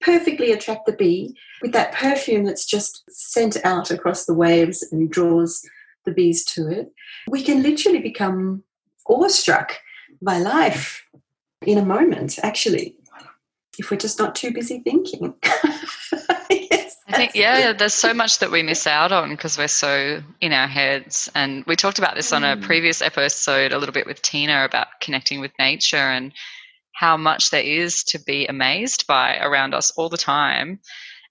perfectly 0.00 0.52
attract 0.52 0.86
the 0.86 0.92
bee 0.92 1.34
with 1.62 1.72
that 1.72 1.92
perfume 1.92 2.44
that's 2.44 2.64
just 2.64 3.04
sent 3.08 3.56
out 3.64 3.90
across 3.90 4.24
the 4.24 4.34
waves 4.34 4.86
and 4.90 5.10
draws 5.10 5.62
the 6.04 6.12
bees 6.12 6.44
to 6.46 6.68
it. 6.68 6.90
We 7.28 7.42
can 7.42 7.62
literally 7.62 8.00
become 8.00 8.64
awestruck 9.06 9.78
by 10.20 10.38
life 10.38 11.04
in 11.62 11.78
a 11.78 11.84
moment, 11.84 12.38
actually 12.42 12.96
if 13.78 13.90
we're 13.90 13.96
just 13.96 14.18
not 14.18 14.34
too 14.34 14.52
busy 14.52 14.80
thinking. 14.80 15.34
Think, 17.18 17.34
yeah, 17.34 17.72
there's 17.72 17.94
so 17.94 18.14
much 18.14 18.38
that 18.38 18.50
we 18.50 18.62
miss 18.62 18.86
out 18.86 19.12
on 19.12 19.30
because 19.30 19.58
we're 19.58 19.68
so 19.68 20.22
in 20.40 20.52
our 20.52 20.68
heads. 20.68 21.30
And 21.34 21.64
we 21.66 21.76
talked 21.76 21.98
about 21.98 22.14
this 22.14 22.32
on 22.32 22.44
a 22.44 22.56
mm. 22.56 22.62
previous 22.62 23.02
episode 23.02 23.72
a 23.72 23.78
little 23.78 23.92
bit 23.92 24.06
with 24.06 24.22
Tina 24.22 24.64
about 24.64 24.86
connecting 25.00 25.40
with 25.40 25.52
nature 25.58 25.96
and 25.96 26.32
how 26.94 27.16
much 27.16 27.50
there 27.50 27.62
is 27.62 28.02
to 28.04 28.18
be 28.18 28.46
amazed 28.46 29.06
by 29.06 29.38
around 29.38 29.74
us 29.74 29.90
all 29.92 30.08
the 30.08 30.16
time. 30.16 30.80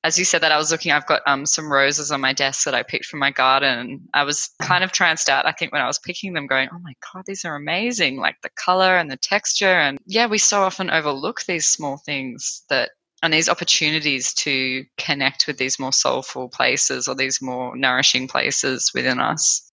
As 0.04 0.18
you 0.18 0.24
said 0.24 0.42
that, 0.42 0.52
I 0.52 0.58
was 0.58 0.72
looking, 0.72 0.92
I've 0.92 1.08
got 1.08 1.22
um, 1.26 1.46
some 1.46 1.72
roses 1.72 2.12
on 2.12 2.22
my 2.22 2.32
desk 2.32 2.64
that 2.66 2.76
I 2.76 2.84
picked 2.84 3.06
from 3.06 3.20
my 3.20 3.32
garden. 3.32 4.08
I 4.14 4.24
was 4.24 4.52
kind 4.62 4.84
of 4.84 4.92
tranced 4.92 5.28
out, 5.28 5.46
I 5.46 5.52
think, 5.52 5.74
when 5.74 5.82
I 5.82 5.88
was 5.88 6.00
picking 6.00 6.34
them, 6.34 6.48
going, 6.48 6.70
oh 6.72 6.80
my 6.80 6.94
God, 7.12 7.24
these 7.26 7.44
are 7.44 7.56
amazing. 7.56 8.18
Like 8.18 8.36
the 8.44 8.52
color 8.52 8.96
and 8.98 9.12
the 9.12 9.18
texture. 9.18 9.66
And 9.66 9.98
yeah, 10.06 10.28
we 10.28 10.38
so 10.38 10.62
often 10.62 10.90
overlook 10.90 11.42
these 11.42 11.68
small 11.68 11.98
things 11.98 12.64
that 12.70 12.92
and 13.24 13.34
these 13.34 13.50
opportunities 13.50 14.34
to 14.36 14.86
connect 14.98 15.48
with 15.48 15.58
these 15.58 15.80
more 15.80 15.94
soulful 15.94 16.50
places 16.50 17.08
or 17.08 17.16
these 17.16 17.42
more 17.42 17.76
nourishing 17.76 18.28
places 18.28 18.92
within 18.94 19.20
us. 19.20 19.72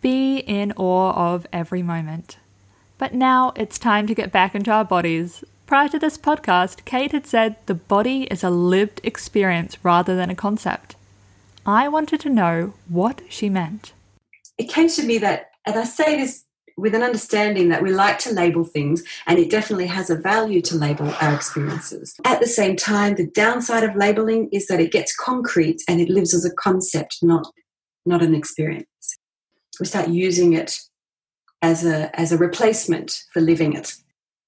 Be 0.00 0.38
in 0.38 0.72
awe 0.72 1.34
of 1.34 1.46
every 1.52 1.82
moment. 1.82 2.36
But 2.98 3.14
now 3.14 3.52
it's 3.56 3.78
time 3.78 4.06
to 4.06 4.14
get 4.14 4.32
back 4.32 4.54
into 4.54 4.70
our 4.70 4.84
bodies. 4.84 5.44
Prior 5.66 5.88
to 5.88 5.98
this 5.98 6.18
podcast, 6.18 6.84
Kate 6.84 7.12
had 7.12 7.26
said 7.26 7.56
the 7.66 7.74
body 7.74 8.24
is 8.24 8.44
a 8.44 8.50
lived 8.50 9.00
experience 9.02 9.76
rather 9.82 10.14
than 10.14 10.30
a 10.30 10.34
concept. 10.34 10.96
I 11.66 11.88
wanted 11.88 12.20
to 12.20 12.28
know 12.28 12.74
what 12.88 13.22
she 13.28 13.48
meant. 13.48 13.92
It 14.58 14.68
came 14.68 14.88
to 14.90 15.02
me 15.02 15.18
that, 15.18 15.52
and 15.66 15.76
I 15.76 15.84
say 15.84 16.16
this 16.16 16.43
with 16.76 16.94
an 16.94 17.02
understanding 17.02 17.68
that 17.68 17.82
we 17.82 17.92
like 17.92 18.18
to 18.18 18.32
label 18.32 18.64
things 18.64 19.02
and 19.26 19.38
it 19.38 19.50
definitely 19.50 19.86
has 19.86 20.10
a 20.10 20.16
value 20.16 20.60
to 20.62 20.76
label 20.76 21.12
our 21.20 21.34
experiences. 21.34 22.14
At 22.24 22.40
the 22.40 22.46
same 22.46 22.76
time, 22.76 23.14
the 23.14 23.26
downside 23.26 23.84
of 23.84 23.94
labeling 23.94 24.48
is 24.50 24.66
that 24.66 24.80
it 24.80 24.92
gets 24.92 25.14
concrete 25.14 25.82
and 25.88 26.00
it 26.00 26.08
lives 26.08 26.34
as 26.34 26.44
a 26.44 26.54
concept, 26.54 27.18
not, 27.22 27.46
not 28.04 28.22
an 28.22 28.34
experience. 28.34 28.86
We 29.78 29.86
start 29.86 30.08
using 30.08 30.52
it 30.52 30.78
as 31.62 31.84
a, 31.84 32.18
as 32.18 32.32
a 32.32 32.38
replacement 32.38 33.22
for 33.32 33.40
living 33.40 33.74
it. 33.74 33.94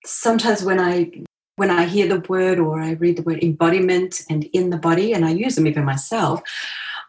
Sometimes 0.04 0.62
when 0.62 0.80
I 0.80 1.10
when 1.56 1.70
I 1.70 1.86
hear 1.86 2.06
the 2.06 2.20
word 2.28 2.58
or 2.58 2.78
I 2.80 2.92
read 2.92 3.16
the 3.16 3.22
word 3.22 3.42
embodiment 3.42 4.20
and 4.28 4.44
in 4.52 4.68
the 4.68 4.76
body, 4.76 5.14
and 5.14 5.24
I 5.24 5.30
use 5.30 5.54
them 5.54 5.66
even 5.66 5.86
myself, 5.86 6.42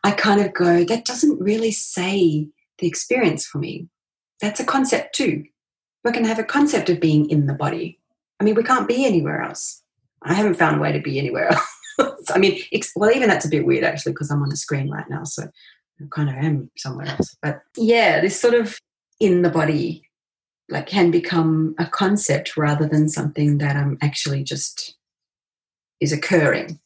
I 0.06 0.12
kind 0.12 0.40
of 0.40 0.54
go, 0.54 0.86
that 0.86 1.04
doesn't 1.04 1.42
really 1.42 1.72
say 1.72 2.48
the 2.78 2.88
experience 2.88 3.46
for 3.46 3.58
me 3.58 3.90
that's 4.42 4.60
a 4.60 4.66
concept 4.66 5.16
too. 5.16 5.46
We 6.04 6.12
can 6.12 6.26
have 6.26 6.40
a 6.40 6.44
concept 6.44 6.90
of 6.90 7.00
being 7.00 7.30
in 7.30 7.48
the 7.48 7.54
body. 7.54 8.00
I 8.40 8.44
mean, 8.44 8.56
we 8.56 8.64
can't 8.64 8.88
be 8.88 9.06
anywhere 9.06 9.42
else. 9.42 9.82
I 10.22 10.34
haven't 10.34 10.56
found 10.56 10.78
a 10.78 10.80
way 10.80 10.92
to 10.92 11.02
be 11.02 11.20
anywhere 11.20 11.50
else. 12.00 12.32
I 12.32 12.38
mean, 12.38 12.60
well, 12.96 13.12
even 13.12 13.30
that's 13.30 13.46
a 13.46 13.50
bit 13.50 13.66
weird 13.66 13.84
actually, 13.84 14.14
because 14.14 14.32
I'm 14.32 14.44
on 14.44 14.52
a 14.52 14.56
screen 14.56 14.90
right 14.90 15.10
now, 15.10 15.24
so 15.24 15.44
I 15.44 16.04
kind 16.12 16.30
of 16.30 16.36
am 16.36 16.70
somewhere 16.78 17.08
else. 17.08 17.36
But 17.42 17.62
yeah, 17.76 18.22
this 18.22 18.40
sort 18.40 18.54
of 18.54 18.80
in 19.20 19.42
the 19.42 19.50
body 19.50 20.04
like 20.70 20.88
can 20.88 21.12
become 21.12 21.76
a 21.78 21.86
concept 21.86 22.58
rather 22.58 22.88
than 22.88 23.08
something 23.08 23.58
that 23.60 23.76
I'm 23.76 23.98
actually 24.02 24.44
just 24.44 24.96
is 26.00 26.12
occurring. 26.12 26.80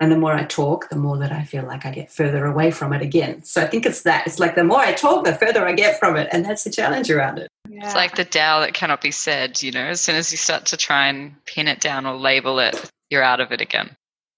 And 0.00 0.10
the 0.10 0.16
more 0.16 0.32
I 0.32 0.44
talk, 0.44 0.88
the 0.88 0.96
more 0.96 1.18
that 1.18 1.30
I 1.30 1.44
feel 1.44 1.64
like 1.64 1.84
I 1.84 1.90
get 1.90 2.10
further 2.10 2.46
away 2.46 2.70
from 2.70 2.94
it 2.94 3.02
again. 3.02 3.44
So 3.44 3.60
I 3.60 3.66
think 3.66 3.84
it's 3.84 4.02
that. 4.02 4.26
It's 4.26 4.38
like 4.38 4.54
the 4.54 4.64
more 4.64 4.78
I 4.80 4.94
talk, 4.94 5.26
the 5.26 5.34
further 5.34 5.66
I 5.66 5.72
get 5.74 5.98
from 5.98 6.16
it. 6.16 6.28
And 6.32 6.42
that's 6.42 6.64
the 6.64 6.70
challenge 6.70 7.10
around 7.10 7.38
it. 7.38 7.48
Yeah. 7.68 7.84
It's 7.84 7.94
like 7.94 8.16
the 8.16 8.24
Tao 8.24 8.60
that 8.60 8.72
cannot 8.72 9.02
be 9.02 9.10
said, 9.10 9.62
you 9.62 9.70
know, 9.70 9.84
as 9.84 10.00
soon 10.00 10.16
as 10.16 10.32
you 10.32 10.38
start 10.38 10.64
to 10.66 10.78
try 10.78 11.08
and 11.08 11.34
pin 11.44 11.68
it 11.68 11.80
down 11.80 12.06
or 12.06 12.16
label 12.16 12.58
it, 12.60 12.90
you're 13.10 13.22
out 13.22 13.40
of 13.40 13.52
it 13.52 13.60
again. 13.60 13.94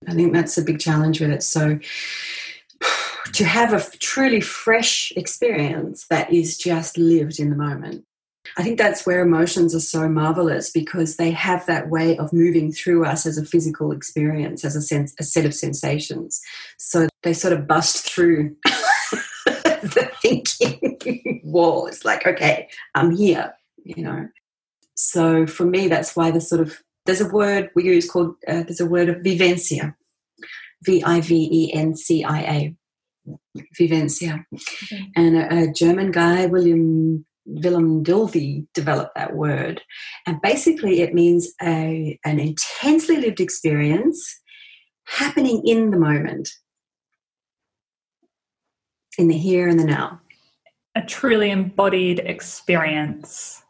I 0.08 0.14
think 0.14 0.32
that's 0.32 0.58
a 0.58 0.62
big 0.62 0.80
challenge 0.80 1.20
with 1.20 1.30
it. 1.30 1.44
So 1.44 1.78
to 3.32 3.44
have 3.44 3.72
a 3.72 3.98
truly 3.98 4.40
fresh 4.40 5.12
experience 5.14 6.06
that 6.10 6.32
is 6.32 6.58
just 6.58 6.98
lived 6.98 7.38
in 7.38 7.50
the 7.50 7.56
moment 7.56 8.04
I 8.56 8.62
think 8.62 8.78
that's 8.78 9.06
where 9.06 9.22
emotions 9.22 9.74
are 9.74 9.80
so 9.80 10.08
marvelous 10.08 10.70
because 10.70 11.16
they 11.16 11.30
have 11.30 11.64
that 11.66 11.88
way 11.88 12.16
of 12.18 12.32
moving 12.32 12.72
through 12.72 13.04
us 13.04 13.24
as 13.24 13.38
a 13.38 13.44
physical 13.44 13.92
experience, 13.92 14.64
as 14.64 14.76
a 14.76 14.82
sense, 14.82 15.14
a 15.18 15.24
set 15.24 15.46
of 15.46 15.54
sensations. 15.54 16.40
So 16.78 17.08
they 17.22 17.32
sort 17.32 17.54
of 17.54 17.66
bust 17.66 18.10
through 18.10 18.56
the 19.44 20.10
thinking 20.22 21.40
wall. 21.44 21.86
It's 21.86 22.04
like, 22.04 22.26
okay, 22.26 22.68
I'm 22.94 23.10
here, 23.10 23.54
you 23.84 24.02
know. 24.02 24.28
So 24.94 25.46
for 25.46 25.64
me, 25.64 25.88
that's 25.88 26.14
why 26.14 26.30
the 26.30 26.40
sort 26.40 26.60
of 26.60 26.78
there's 27.06 27.20
a 27.20 27.28
word 27.28 27.70
we 27.74 27.84
use 27.84 28.08
called 28.08 28.36
uh, 28.46 28.62
there's 28.62 28.80
a 28.80 28.86
word 28.86 29.08
of 29.08 29.16
vivencia, 29.16 29.94
V 30.84 31.02
I 31.02 31.20
V 31.20 31.48
E 31.50 31.72
N 31.72 31.96
C 31.96 32.22
I 32.22 32.40
A, 32.40 32.76
vivencia, 33.78 34.44
okay. 34.54 35.10
and 35.16 35.36
a, 35.36 35.64
a 35.64 35.72
German 35.72 36.12
guy, 36.12 36.46
William 36.46 37.24
Wilhelm 37.44 38.04
Dilthey 38.04 38.66
developed 38.74 39.14
that 39.16 39.34
word. 39.34 39.82
And 40.26 40.40
basically, 40.42 41.00
it 41.00 41.14
means 41.14 41.52
a, 41.62 42.18
an 42.24 42.38
intensely 42.38 43.16
lived 43.16 43.40
experience 43.40 44.40
happening 45.04 45.62
in 45.66 45.90
the 45.90 45.98
moment, 45.98 46.50
in 49.18 49.28
the 49.28 49.36
here 49.36 49.68
and 49.68 49.78
the 49.78 49.84
now. 49.84 50.20
A 50.94 51.02
truly 51.02 51.50
embodied 51.50 52.20
experience, 52.20 53.62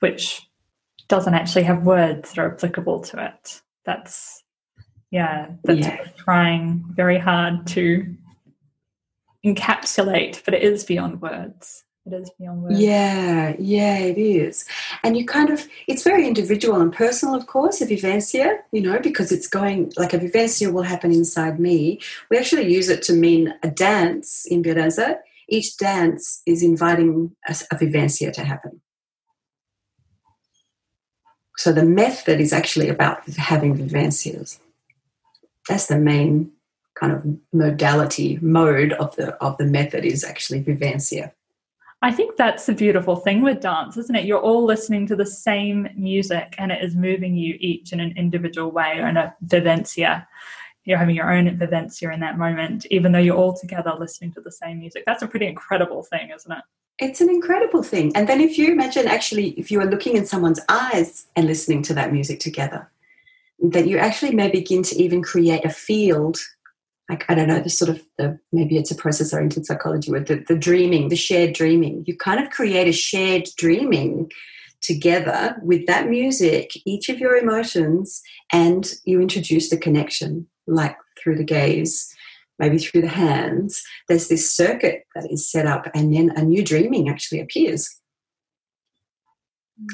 which 0.00 0.46
doesn't 1.08 1.34
actually 1.34 1.62
have 1.62 1.84
words 1.84 2.30
that 2.30 2.38
are 2.38 2.52
applicable 2.52 3.00
to 3.00 3.24
it. 3.24 3.62
That's, 3.86 4.42
yeah, 5.10 5.50
that's 5.64 5.80
yeah. 5.80 6.04
trying 6.16 6.84
very 6.90 7.18
hard 7.18 7.66
to 7.68 8.16
encapsulate, 9.46 10.44
but 10.44 10.54
it 10.54 10.62
is 10.62 10.84
beyond 10.84 11.20
words 11.20 11.84
it 12.04 12.12
is 12.12 12.30
beyond 12.38 12.62
words. 12.62 12.80
Yeah, 12.80 13.54
yeah, 13.58 13.98
it 13.98 14.18
is. 14.18 14.64
And 15.04 15.16
you 15.16 15.24
kind 15.24 15.50
of, 15.50 15.68
it's 15.86 16.02
very 16.02 16.26
individual 16.26 16.80
and 16.80 16.92
personal, 16.92 17.34
of 17.34 17.46
course, 17.46 17.80
a 17.80 17.86
vivencia, 17.86 18.58
you 18.72 18.80
know, 18.80 18.98
because 18.98 19.30
it's 19.30 19.46
going, 19.46 19.92
like 19.96 20.12
a 20.12 20.18
vivencia 20.18 20.72
will 20.72 20.82
happen 20.82 21.12
inside 21.12 21.60
me. 21.60 22.00
We 22.30 22.38
actually 22.38 22.72
use 22.72 22.88
it 22.88 23.02
to 23.04 23.12
mean 23.12 23.54
a 23.62 23.70
dance 23.70 24.46
in 24.46 24.62
Biodanza. 24.62 25.18
Each 25.48 25.76
dance 25.76 26.42
is 26.44 26.62
inviting 26.62 27.36
a, 27.46 27.54
a 27.70 27.76
vivencia 27.76 28.32
to 28.32 28.44
happen. 28.44 28.80
So 31.56 31.72
the 31.72 31.84
method 31.84 32.40
is 32.40 32.52
actually 32.52 32.88
about 32.88 33.28
having 33.28 33.76
vivencias. 33.76 34.58
That's 35.68 35.86
the 35.86 35.98
main 35.98 36.50
kind 36.94 37.12
of 37.12 37.24
modality, 37.52 38.38
mode 38.42 38.92
of 38.94 39.14
the 39.16 39.34
of 39.36 39.56
the 39.58 39.66
method 39.66 40.04
is 40.04 40.24
actually 40.24 40.62
vivencia. 40.64 41.32
I 42.04 42.10
think 42.10 42.36
that's 42.36 42.66
the 42.66 42.72
beautiful 42.72 43.14
thing 43.14 43.42
with 43.42 43.60
dance, 43.60 43.96
isn't 43.96 44.16
it? 44.16 44.24
You're 44.24 44.40
all 44.40 44.64
listening 44.64 45.06
to 45.06 45.14
the 45.14 45.24
same 45.24 45.88
music 45.94 46.56
and 46.58 46.72
it 46.72 46.82
is 46.82 46.96
moving 46.96 47.36
you 47.36 47.56
each 47.60 47.92
in 47.92 48.00
an 48.00 48.12
individual 48.16 48.72
way 48.72 48.98
or 48.98 49.06
in 49.06 49.16
a 49.16 49.32
vivencia. 49.46 50.26
You're 50.84 50.98
having 50.98 51.14
your 51.14 51.32
own 51.32 51.46
vivencia 51.56 52.12
in 52.12 52.18
that 52.18 52.38
moment, 52.38 52.86
even 52.90 53.12
though 53.12 53.20
you're 53.20 53.36
all 53.36 53.56
together 53.56 53.94
listening 53.96 54.32
to 54.32 54.40
the 54.40 54.50
same 54.50 54.80
music. 54.80 55.04
That's 55.06 55.22
a 55.22 55.28
pretty 55.28 55.46
incredible 55.46 56.02
thing, 56.02 56.30
isn't 56.34 56.50
it? 56.50 56.64
It's 56.98 57.20
an 57.20 57.30
incredible 57.30 57.84
thing. 57.84 58.10
And 58.16 58.28
then 58.28 58.40
if 58.40 58.58
you 58.58 58.72
imagine 58.72 59.06
actually, 59.06 59.50
if 59.50 59.70
you 59.70 59.80
are 59.80 59.86
looking 59.86 60.16
in 60.16 60.26
someone's 60.26 60.60
eyes 60.68 61.28
and 61.36 61.46
listening 61.46 61.82
to 61.84 61.94
that 61.94 62.12
music 62.12 62.40
together, 62.40 62.90
that 63.60 63.86
you 63.86 63.98
actually 63.98 64.34
may 64.34 64.50
begin 64.50 64.82
to 64.82 64.96
even 65.00 65.22
create 65.22 65.64
a 65.64 65.70
field 65.70 66.38
like 67.12 67.26
I 67.28 67.34
don't 67.34 67.48
know, 67.48 67.60
the 67.60 67.68
sort 67.68 67.90
of 67.90 68.02
the 68.16 68.38
maybe 68.52 68.78
it's 68.78 68.90
a 68.90 68.94
process 68.94 69.34
oriented 69.34 69.66
psychology 69.66 70.10
with 70.10 70.28
the, 70.28 70.42
the 70.48 70.56
dreaming, 70.56 71.10
the 71.10 71.16
shared 71.16 71.52
dreaming. 71.52 72.04
You 72.06 72.16
kind 72.16 72.42
of 72.42 72.50
create 72.50 72.88
a 72.88 72.92
shared 72.92 73.48
dreaming 73.58 74.30
together 74.80 75.56
with 75.62 75.86
that 75.86 76.08
music, 76.08 76.70
each 76.86 77.10
of 77.10 77.18
your 77.18 77.36
emotions, 77.36 78.22
and 78.50 78.94
you 79.04 79.20
introduce 79.20 79.68
the 79.68 79.76
connection, 79.76 80.46
like 80.66 80.96
through 81.22 81.36
the 81.36 81.44
gaze, 81.44 82.12
maybe 82.58 82.78
through 82.78 83.02
the 83.02 83.08
hands. 83.08 83.84
There's 84.08 84.28
this 84.28 84.50
circuit 84.50 85.04
that 85.14 85.30
is 85.30 85.48
set 85.48 85.66
up, 85.66 85.88
and 85.94 86.14
then 86.14 86.30
a 86.34 86.42
new 86.42 86.64
dreaming 86.64 87.10
actually 87.10 87.40
appears 87.40 87.94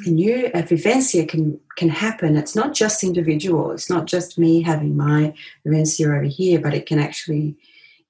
a 0.04 0.10
new 0.10 0.46
a 0.54 0.62
vivencia 0.62 1.28
can 1.28 1.60
can 1.76 1.88
happen. 1.88 2.36
It's 2.36 2.56
not 2.56 2.74
just 2.74 3.04
individual. 3.04 3.70
It's 3.70 3.88
not 3.88 4.06
just 4.06 4.38
me 4.38 4.62
having 4.62 4.96
my 4.96 5.34
vivencia 5.66 6.06
over 6.06 6.22
here, 6.22 6.60
but 6.60 6.74
it 6.74 6.86
can 6.86 6.98
actually 6.98 7.56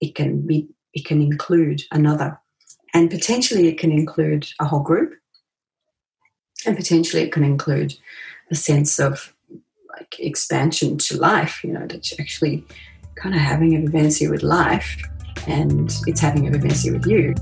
it 0.00 0.14
can 0.14 0.46
be 0.46 0.68
it 0.94 1.04
can 1.04 1.20
include 1.20 1.82
another, 1.92 2.38
and 2.94 3.10
potentially 3.10 3.68
it 3.68 3.78
can 3.78 3.92
include 3.92 4.48
a 4.60 4.64
whole 4.64 4.80
group, 4.80 5.14
and 6.66 6.76
potentially 6.76 7.22
it 7.22 7.32
can 7.32 7.44
include 7.44 7.94
a 8.50 8.54
sense 8.54 8.98
of 8.98 9.34
like 9.90 10.18
expansion 10.18 10.98
to 10.98 11.18
life. 11.18 11.62
You 11.62 11.72
know, 11.72 11.86
that 11.86 12.10
you're 12.10 12.20
actually 12.20 12.64
kind 13.16 13.34
of 13.34 13.40
having 13.40 13.74
a 13.76 13.88
vivencia 13.88 14.30
with 14.30 14.42
life, 14.42 15.02
and 15.46 15.94
it's 16.06 16.20
having 16.20 16.48
a 16.48 16.50
vivencia 16.50 16.92
with 16.92 17.06
you. 17.06 17.34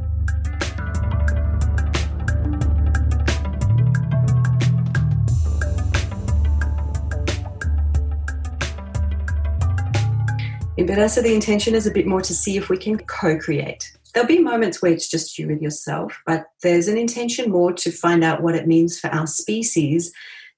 In 10.76 10.86
Biodanza, 10.86 11.22
the 11.22 11.34
intention 11.34 11.74
is 11.74 11.86
a 11.86 11.90
bit 11.90 12.06
more 12.06 12.20
to 12.20 12.34
see 12.34 12.56
if 12.56 12.68
we 12.68 12.76
can 12.76 12.98
co 12.98 13.38
create 13.38 13.96
there'll 14.16 14.26
be 14.26 14.38
moments 14.38 14.80
where 14.80 14.92
it's 14.92 15.10
just 15.10 15.38
you 15.38 15.46
with 15.46 15.60
yourself, 15.60 16.22
but 16.24 16.46
there's 16.62 16.88
an 16.88 16.96
intention 16.96 17.50
more 17.50 17.70
to 17.70 17.90
find 17.92 18.24
out 18.24 18.42
what 18.42 18.54
it 18.54 18.66
means 18.66 18.98
for 18.98 19.08
our 19.08 19.26
species 19.26 20.10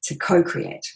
to 0.04 0.14
co 0.14 0.44
create. 0.44 0.86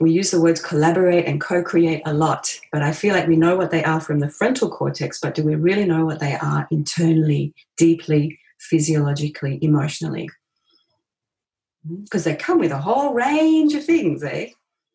We 0.00 0.12
use 0.12 0.30
the 0.30 0.40
words 0.40 0.62
collaborate 0.62 1.24
and 1.24 1.40
co 1.40 1.62
create 1.62 2.02
a 2.04 2.12
lot, 2.12 2.60
but 2.70 2.82
I 2.82 2.92
feel 2.92 3.14
like 3.14 3.26
we 3.26 3.36
know 3.36 3.56
what 3.56 3.70
they 3.70 3.82
are 3.84 4.02
from 4.02 4.20
the 4.20 4.28
frontal 4.28 4.68
cortex, 4.68 5.18
but 5.18 5.34
do 5.34 5.42
we 5.42 5.54
really 5.54 5.86
know 5.86 6.04
what 6.04 6.20
they 6.20 6.34
are 6.34 6.68
internally, 6.70 7.54
deeply, 7.78 8.38
physiologically, 8.58 9.58
emotionally? 9.62 10.28
Because 12.04 12.24
they 12.24 12.36
come 12.36 12.58
with 12.58 12.70
a 12.70 12.78
whole 12.78 13.14
range 13.14 13.72
of 13.72 13.82
things, 13.82 14.22
eh? 14.22 14.50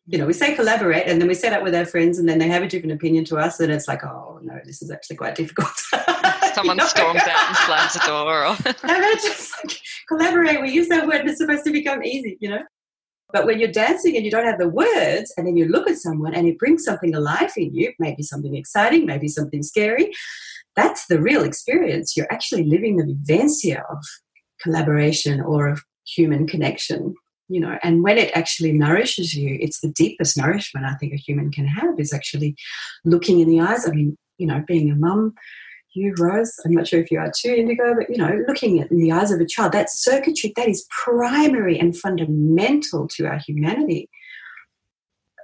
You 0.08 0.18
know, 0.18 0.26
we 0.26 0.32
say 0.32 0.54
collaborate 0.54 1.06
and 1.06 1.20
then 1.20 1.26
we 1.26 1.34
set 1.34 1.52
up 1.52 1.64
with 1.64 1.74
our 1.74 1.84
friends 1.84 2.18
and 2.18 2.28
then 2.28 2.38
they 2.38 2.46
have 2.46 2.62
a 2.62 2.68
different 2.68 2.92
opinion 2.92 3.24
to 3.24 3.36
us 3.36 3.58
and 3.58 3.72
it's 3.72 3.88
like, 3.88 4.04
oh 4.04 4.38
no, 4.42 4.58
this 4.64 4.80
is 4.80 4.90
actually 4.90 5.16
quite 5.16 5.34
difficult. 5.34 5.68
Someone 6.54 6.76
you 6.76 6.82
know? 6.82 6.86
storms 6.86 7.22
out 7.22 7.48
and 7.48 7.56
slams 7.56 7.92
the 7.94 8.02
door. 8.06 8.46
Or... 8.46 8.56
and 8.92 9.20
just 9.20 9.52
like, 9.64 9.80
collaborate, 10.08 10.62
we 10.62 10.70
use 10.70 10.88
that 10.88 11.06
word 11.06 11.20
and 11.20 11.28
it's 11.28 11.38
supposed 11.38 11.64
to 11.64 11.72
become 11.72 12.04
easy, 12.04 12.38
you 12.40 12.48
know? 12.48 12.62
But 13.32 13.46
when 13.46 13.58
you're 13.58 13.72
dancing 13.72 14.14
and 14.14 14.24
you 14.24 14.30
don't 14.30 14.46
have 14.46 14.60
the 14.60 14.68
words 14.68 15.34
and 15.36 15.46
then 15.46 15.56
you 15.56 15.66
look 15.66 15.90
at 15.90 15.96
someone 15.96 16.34
and 16.34 16.46
it 16.46 16.58
brings 16.58 16.84
something 16.84 17.12
alive 17.12 17.50
in 17.56 17.74
you, 17.74 17.92
maybe 17.98 18.22
something 18.22 18.54
exciting, 18.54 19.06
maybe 19.06 19.26
something 19.26 19.64
scary, 19.64 20.12
that's 20.76 21.06
the 21.06 21.20
real 21.20 21.42
experience. 21.42 22.16
You're 22.16 22.32
actually 22.32 22.62
living 22.64 22.96
the 22.96 23.04
vivencia 23.04 23.82
of 23.90 23.98
collaboration 24.62 25.40
or 25.40 25.66
of 25.66 25.82
human 26.06 26.46
connection 26.46 27.14
you 27.48 27.60
know 27.60 27.78
and 27.82 28.02
when 28.02 28.18
it 28.18 28.30
actually 28.34 28.72
nourishes 28.72 29.34
you 29.34 29.56
it's 29.60 29.80
the 29.80 29.90
deepest 29.90 30.36
nourishment 30.36 30.86
i 30.86 30.94
think 30.94 31.12
a 31.12 31.16
human 31.16 31.50
can 31.50 31.66
have 31.66 31.98
is 31.98 32.12
actually 32.12 32.56
looking 33.04 33.40
in 33.40 33.48
the 33.48 33.60
eyes. 33.60 33.86
I 33.86 33.92
mean 33.92 34.16
you 34.38 34.46
know 34.46 34.62
being 34.66 34.90
a 34.90 34.96
mum 34.96 35.34
you 35.94 36.14
rose 36.18 36.54
i'm 36.64 36.72
not 36.72 36.86
sure 36.86 37.00
if 37.00 37.10
you 37.10 37.18
are 37.18 37.32
too 37.34 37.54
indigo 37.54 37.94
but 37.94 38.10
you 38.10 38.18
know 38.18 38.42
looking 38.46 38.78
in 38.78 38.98
the 38.98 39.12
eyes 39.12 39.30
of 39.30 39.40
a 39.40 39.46
child 39.46 39.72
that 39.72 39.90
circuitry 39.90 40.52
that 40.56 40.68
is 40.68 40.86
primary 40.90 41.78
and 41.78 41.96
fundamental 41.96 43.08
to 43.08 43.26
our 43.26 43.38
humanity. 43.38 44.08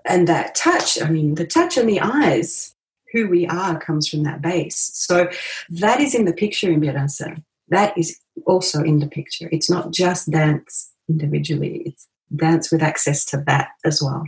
And 0.05 0.27
that 0.27 0.55
touch 0.55 1.01
i 1.01 1.09
mean 1.09 1.37
the 1.37 1.47
touch 1.47 1.77
and 1.77 1.89
the 1.89 2.01
eyes 2.01 2.75
who 3.13 3.29
we 3.29 3.47
are 3.47 3.79
comes 3.79 4.09
from 4.09 4.23
that 4.25 4.41
base. 4.41 4.91
So 4.95 5.29
that 5.69 6.01
is 6.01 6.15
in 6.15 6.25
the 6.25 6.33
picture 6.33 6.73
in 6.73 6.81
Biodanza. 6.81 7.43
that 7.69 7.97
is 7.97 8.19
also 8.47 8.83
in 8.83 8.99
the 8.99 9.07
picture. 9.07 9.49
It's 9.53 9.71
not 9.71 9.93
just 9.93 10.31
dance 10.31 10.91
individually. 11.13 11.83
It's 11.87 12.09
dance 12.35 12.73
with 12.73 12.83
access 12.83 13.25
to 13.27 13.43
that 13.47 13.69
as 13.85 14.03
well. 14.03 14.25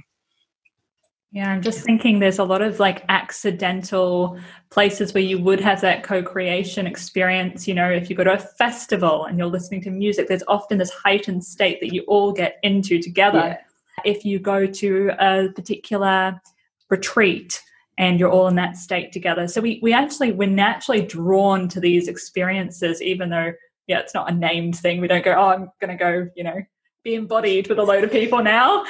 Yeah, 1.32 1.50
I'm 1.50 1.62
just 1.62 1.80
thinking 1.84 2.20
there's 2.20 2.38
a 2.38 2.44
lot 2.44 2.62
of 2.62 2.78
like 2.78 3.04
accidental 3.08 4.38
places 4.70 5.12
where 5.12 5.22
you 5.22 5.36
would 5.40 5.60
have 5.60 5.80
that 5.80 6.04
co 6.04 6.22
creation 6.22 6.86
experience. 6.86 7.66
You 7.66 7.74
know, 7.74 7.90
if 7.90 8.08
you 8.08 8.14
go 8.14 8.22
to 8.22 8.34
a 8.34 8.38
festival 8.38 9.24
and 9.24 9.36
you're 9.36 9.48
listening 9.48 9.82
to 9.82 9.90
music, 9.90 10.28
there's 10.28 10.44
often 10.46 10.78
this 10.78 10.92
heightened 10.92 11.42
state 11.44 11.80
that 11.80 11.92
you 11.92 12.04
all 12.06 12.32
get 12.32 12.58
into 12.62 13.02
together. 13.02 13.38
Yeah. 13.38 13.58
If 14.04 14.24
you 14.24 14.38
go 14.38 14.66
to 14.66 15.10
a 15.18 15.48
particular 15.48 16.40
retreat 16.88 17.60
and 17.98 18.20
you're 18.20 18.30
all 18.30 18.46
in 18.46 18.54
that 18.56 18.76
state 18.76 19.10
together. 19.10 19.48
So 19.48 19.60
we, 19.60 19.80
we 19.82 19.92
actually, 19.92 20.32
we're 20.32 20.48
naturally 20.48 21.02
drawn 21.02 21.68
to 21.68 21.80
these 21.80 22.06
experiences, 22.06 23.02
even 23.02 23.30
though 23.30 23.52
yeah, 23.86 23.98
it's 23.98 24.14
not 24.14 24.30
a 24.30 24.34
named 24.34 24.76
thing. 24.76 25.00
We 25.00 25.08
don't 25.08 25.24
go, 25.24 25.34
oh, 25.34 25.48
I'm 25.48 25.70
going 25.80 25.96
to 25.96 26.02
go, 26.02 26.28
you 26.34 26.44
know, 26.44 26.62
be 27.04 27.14
embodied 27.14 27.68
with 27.68 27.78
a 27.78 27.82
load 27.82 28.02
of 28.02 28.10
people 28.10 28.42
now. 28.42 28.84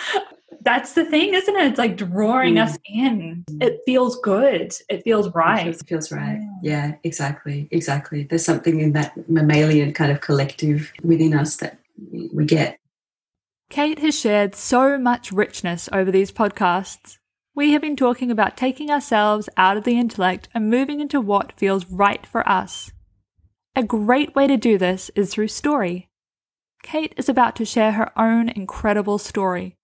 That's 0.62 0.92
the 0.92 1.04
thing, 1.04 1.34
isn't 1.34 1.56
it? 1.56 1.66
It's 1.66 1.78
like 1.78 1.96
drawing 1.96 2.54
mm. 2.54 2.64
us 2.64 2.78
in. 2.86 3.44
It 3.60 3.80
feels 3.84 4.18
good. 4.20 4.72
It 4.88 5.02
feels 5.02 5.34
right. 5.34 5.66
It 5.66 5.76
feels, 5.76 5.82
feels 5.82 6.12
right. 6.12 6.40
Yeah. 6.62 6.86
yeah, 6.88 6.94
exactly. 7.02 7.68
Exactly. 7.70 8.24
There's 8.24 8.44
something 8.44 8.80
in 8.80 8.92
that 8.92 9.28
mammalian 9.28 9.92
kind 9.92 10.10
of 10.12 10.20
collective 10.20 10.92
within 11.02 11.34
us 11.34 11.56
that 11.56 11.78
we 12.32 12.46
get. 12.46 12.78
Kate 13.68 13.98
has 13.98 14.18
shared 14.18 14.54
so 14.54 14.96
much 14.98 15.32
richness 15.32 15.88
over 15.92 16.10
these 16.10 16.30
podcasts. 16.30 17.18
We 17.56 17.72
have 17.72 17.82
been 17.82 17.96
talking 17.96 18.30
about 18.30 18.56
taking 18.56 18.90
ourselves 18.90 19.48
out 19.56 19.76
of 19.76 19.84
the 19.84 19.98
intellect 19.98 20.48
and 20.54 20.70
moving 20.70 21.00
into 21.00 21.20
what 21.20 21.58
feels 21.58 21.86
right 21.86 22.24
for 22.24 22.48
us. 22.48 22.92
A 23.76 23.82
great 23.82 24.34
way 24.34 24.46
to 24.46 24.56
do 24.56 24.78
this 24.78 25.10
is 25.16 25.32
through 25.32 25.48
story. 25.48 26.08
Kate 26.84 27.14
is 27.16 27.28
about 27.28 27.56
to 27.56 27.64
share 27.64 27.92
her 27.92 28.16
own 28.16 28.50
incredible 28.50 29.18
story 29.18 29.74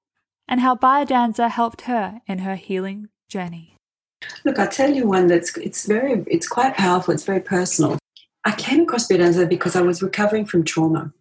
and 0.46 0.60
how 0.60 0.76
Biodanza 0.76 1.50
helped 1.50 1.82
her 1.82 2.20
in 2.28 2.40
her 2.40 2.56
healing 2.56 3.08
journey. 3.26 3.74
Look, 4.44 4.58
I'll 4.58 4.68
tell 4.68 4.92
you 4.92 5.08
one 5.08 5.26
that's 5.26 5.56
it's 5.56 5.86
very 5.86 6.22
it's 6.26 6.46
quite 6.46 6.76
powerful, 6.76 7.14
it's 7.14 7.24
very 7.24 7.40
personal. 7.40 7.98
I 8.44 8.52
came 8.52 8.82
across 8.82 9.08
Biodanza 9.08 9.48
because 9.48 9.74
I 9.74 9.80
was 9.80 10.02
recovering 10.02 10.44
from 10.44 10.62
trauma. 10.62 11.12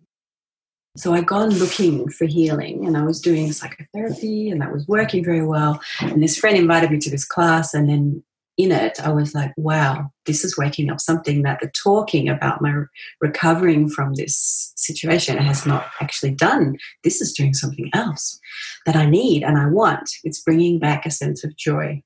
So 0.98 1.14
I'd 1.14 1.28
gone 1.28 1.52
looking 1.52 2.10
for 2.10 2.26
healing 2.26 2.86
and 2.86 2.98
I 2.98 3.04
was 3.04 3.22
doing 3.22 3.54
psychotherapy 3.54 4.50
and 4.50 4.62
that 4.62 4.74
was 4.74 4.86
working 4.88 5.24
very 5.24 5.46
well. 5.46 5.80
And 6.02 6.22
this 6.22 6.38
friend 6.38 6.58
invited 6.58 6.92
me 6.92 7.00
to 7.00 7.10
this 7.10 7.26
class 7.26 7.74
and 7.74 7.88
then 7.88 8.24
in 8.60 8.74
it, 8.74 9.00
I 9.02 9.10
was 9.10 9.34
like, 9.34 9.54
wow, 9.56 10.12
this 10.26 10.44
is 10.44 10.58
waking 10.58 10.90
up 10.90 11.00
something 11.00 11.44
that 11.44 11.62
the 11.62 11.72
talking 11.82 12.28
about 12.28 12.62
my 12.62 12.84
recovering 13.22 13.88
from 13.88 14.16
this 14.16 14.74
situation 14.76 15.38
has 15.38 15.66
not 15.66 15.88
actually 16.02 16.32
done. 16.32 16.76
This 17.06 17.22
is 17.22 17.32
doing 17.32 17.54
something 17.54 17.90
else 17.94 18.38
that 18.86 18.98
I 18.98 19.06
need 19.06 19.44
and 19.44 19.58
I 19.58 19.68
want. 19.68 20.12
It's 20.26 20.42
bringing 20.42 20.78
back 20.78 21.06
a 21.06 21.12
sense 21.12 21.46
of 21.46 21.56
joy. 21.56 22.04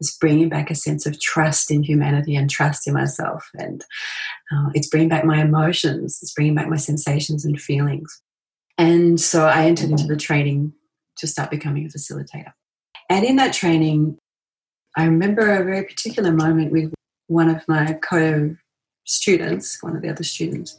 It's 0.00 0.16
bringing 0.16 0.48
back 0.48 0.70
a 0.70 0.74
sense 0.74 1.04
of 1.04 1.20
trust 1.20 1.70
in 1.70 1.82
humanity 1.82 2.36
and 2.36 2.48
trust 2.48 2.88
in 2.88 2.94
myself. 2.94 3.46
And 3.54 3.84
uh, 4.50 4.70
it's 4.72 4.88
bringing 4.88 5.10
back 5.10 5.26
my 5.26 5.42
emotions. 5.42 6.20
It's 6.22 6.32
bringing 6.32 6.54
back 6.54 6.68
my 6.68 6.76
sensations 6.76 7.44
and 7.44 7.60
feelings. 7.60 8.22
And 8.78 9.20
so 9.20 9.46
I 9.46 9.66
entered 9.66 9.90
into 9.90 10.06
the 10.06 10.16
training 10.16 10.72
to 11.18 11.26
start 11.26 11.50
becoming 11.50 11.84
a 11.84 11.88
facilitator. 11.88 12.52
And 13.10 13.26
in 13.26 13.36
that 13.36 13.52
training, 13.52 14.16
I 14.96 15.04
remember 15.04 15.42
a 15.42 15.64
very 15.64 15.84
particular 15.84 16.32
moment 16.32 16.72
with 16.72 16.92
one 17.28 17.48
of 17.48 17.66
my 17.68 17.94
co 17.94 18.56
students, 19.04 19.82
one 19.82 19.94
of 19.96 20.02
the 20.02 20.08
other 20.08 20.24
students. 20.24 20.76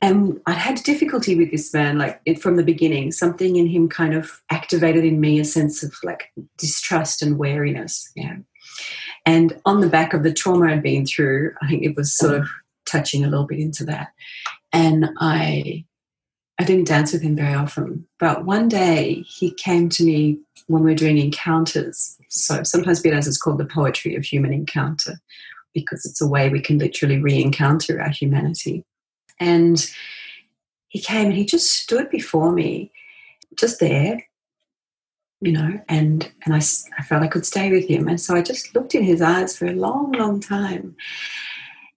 And 0.00 0.40
I'd 0.46 0.58
had 0.58 0.76
difficulty 0.82 1.34
with 1.34 1.50
this 1.50 1.72
man, 1.72 1.98
like 1.98 2.20
from 2.38 2.56
the 2.56 2.62
beginning. 2.62 3.10
Something 3.10 3.56
in 3.56 3.66
him 3.66 3.88
kind 3.88 4.14
of 4.14 4.42
activated 4.50 5.04
in 5.04 5.20
me 5.20 5.40
a 5.40 5.44
sense 5.44 5.82
of 5.82 5.94
like 6.02 6.30
distrust 6.58 7.22
and 7.22 7.38
wariness. 7.38 8.10
Yeah. 8.14 8.36
And 9.24 9.58
on 9.64 9.80
the 9.80 9.88
back 9.88 10.12
of 10.12 10.22
the 10.22 10.32
trauma 10.32 10.66
I'd 10.66 10.82
been 10.82 11.06
through, 11.06 11.54
I 11.62 11.68
think 11.68 11.84
it 11.84 11.96
was 11.96 12.14
sort 12.14 12.34
of 12.34 12.48
touching 12.86 13.24
a 13.24 13.28
little 13.28 13.46
bit 13.46 13.60
into 13.60 13.84
that. 13.84 14.08
And 14.72 15.08
I 15.18 15.84
I 16.58 16.64
didn't 16.64 16.86
dance 16.86 17.12
with 17.12 17.22
him 17.22 17.36
very 17.36 17.54
often. 17.54 18.06
But 18.18 18.44
one 18.44 18.68
day 18.68 19.24
he 19.26 19.52
came 19.52 19.88
to 19.90 20.04
me 20.04 20.38
when 20.68 20.82
we 20.82 20.90
were 20.92 20.96
doing 20.96 21.18
encounters. 21.18 22.16
So 22.28 22.62
sometimes 22.62 23.02
Biodanza 23.02 23.28
is 23.28 23.38
called 23.38 23.58
the 23.58 23.64
poetry 23.64 24.14
of 24.14 24.24
human 24.24 24.52
encounter 24.52 25.20
because 25.72 26.06
it's 26.06 26.20
a 26.20 26.28
way 26.28 26.48
we 26.48 26.60
can 26.60 26.78
literally 26.78 27.18
re 27.18 27.42
encounter 27.42 28.00
our 28.00 28.10
humanity. 28.10 28.84
And 29.40 29.84
he 30.88 31.00
came 31.00 31.26
and 31.26 31.34
he 31.34 31.44
just 31.44 31.70
stood 31.70 32.08
before 32.08 32.52
me, 32.52 32.92
just 33.56 33.80
there, 33.80 34.24
you 35.40 35.50
know, 35.50 35.80
and, 35.88 36.30
and 36.44 36.54
I, 36.54 36.58
I 36.98 37.02
felt 37.02 37.24
I 37.24 37.28
could 37.28 37.44
stay 37.44 37.72
with 37.72 37.88
him. 37.88 38.06
And 38.06 38.20
so 38.20 38.36
I 38.36 38.42
just 38.42 38.74
looked 38.76 38.94
in 38.94 39.02
his 39.02 39.20
eyes 39.20 39.56
for 39.56 39.66
a 39.66 39.72
long, 39.72 40.12
long 40.12 40.38
time. 40.38 40.94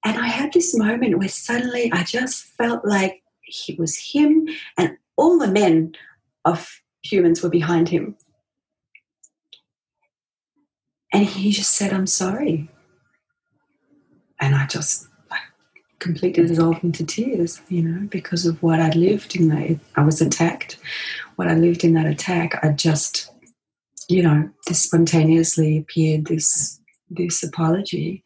And 0.03 0.17
I 0.17 0.27
had 0.27 0.51
this 0.51 0.75
moment 0.75 1.17
where 1.19 1.27
suddenly 1.27 1.91
I 1.93 2.03
just 2.03 2.43
felt 2.43 2.83
like 2.83 3.21
it 3.67 3.79
was 3.79 3.97
him 3.97 4.47
and 4.77 4.97
all 5.15 5.37
the 5.37 5.47
men 5.47 5.93
of 6.45 6.81
humans 7.03 7.41
were 7.41 7.49
behind 7.49 7.89
him. 7.89 8.15
And 11.13 11.25
he 11.25 11.51
just 11.51 11.71
said, 11.71 11.93
I'm 11.93 12.07
sorry. 12.07 12.69
And 14.39 14.53
I 14.53 14.67
just 14.67 15.07
like, 15.31 15.39
completely 15.99 16.45
dissolved 16.45 16.83
into 16.83 17.05
tears, 17.05 17.61
you 17.69 17.81
know, 17.81 18.07
because 18.07 18.45
of 18.45 18.61
what 18.61 18.79
I 18.79 18.89
lived 18.91 19.35
in 19.35 19.47
that. 19.49 19.79
I 19.95 20.03
was 20.03 20.21
attacked. 20.21 20.77
What 21.37 21.47
I 21.47 21.55
lived 21.55 21.83
in 21.83 21.93
that 21.93 22.05
attack, 22.05 22.59
I 22.63 22.69
just, 22.69 23.31
you 24.09 24.21
know, 24.21 24.49
this 24.67 24.83
spontaneously 24.83 25.77
appeared 25.77 26.25
this 26.25 26.79
this 27.09 27.41
apology 27.41 28.23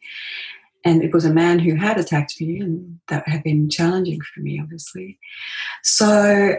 and 0.84 1.02
it 1.02 1.12
was 1.12 1.24
a 1.24 1.32
man 1.32 1.58
who 1.58 1.74
had 1.74 1.98
attacked 1.98 2.40
me 2.40 2.60
and 2.60 2.98
that 3.08 3.26
had 3.28 3.42
been 3.42 3.68
challenging 3.68 4.20
for 4.20 4.40
me 4.40 4.60
obviously. 4.60 5.18
So 5.82 6.56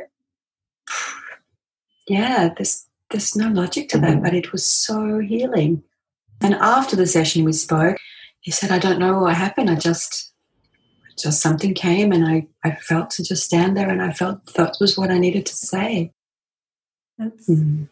yeah 2.07 2.49
there's 2.55 2.85
there's 3.09 3.35
no 3.35 3.49
logic 3.49 3.89
to 3.89 3.97
that 3.99 4.21
but 4.21 4.33
it 4.33 4.51
was 4.51 4.65
so 4.65 5.19
healing. 5.19 5.83
And 6.41 6.55
after 6.55 6.95
the 6.95 7.07
session 7.07 7.43
we 7.43 7.53
spoke 7.53 7.97
he 8.41 8.51
said 8.51 8.71
i 8.71 8.79
don't 8.79 8.99
know 8.99 9.19
what 9.19 9.35
happened. 9.35 9.69
I 9.69 9.75
just 9.75 10.31
just 11.17 11.41
something 11.41 11.73
came 11.75 12.11
and 12.11 12.25
i 12.25 12.47
i 12.63 12.71
felt 12.71 13.11
to 13.11 13.23
just 13.23 13.43
stand 13.43 13.77
there 13.77 13.87
and 13.87 14.01
i 14.01 14.11
felt 14.11 14.53
that 14.55 14.75
was 14.81 14.97
what 14.97 15.11
i 15.11 15.17
needed 15.17 15.45
to 15.45 15.55
say. 15.55 16.11
That's 17.17 17.47
mm. 17.47 17.87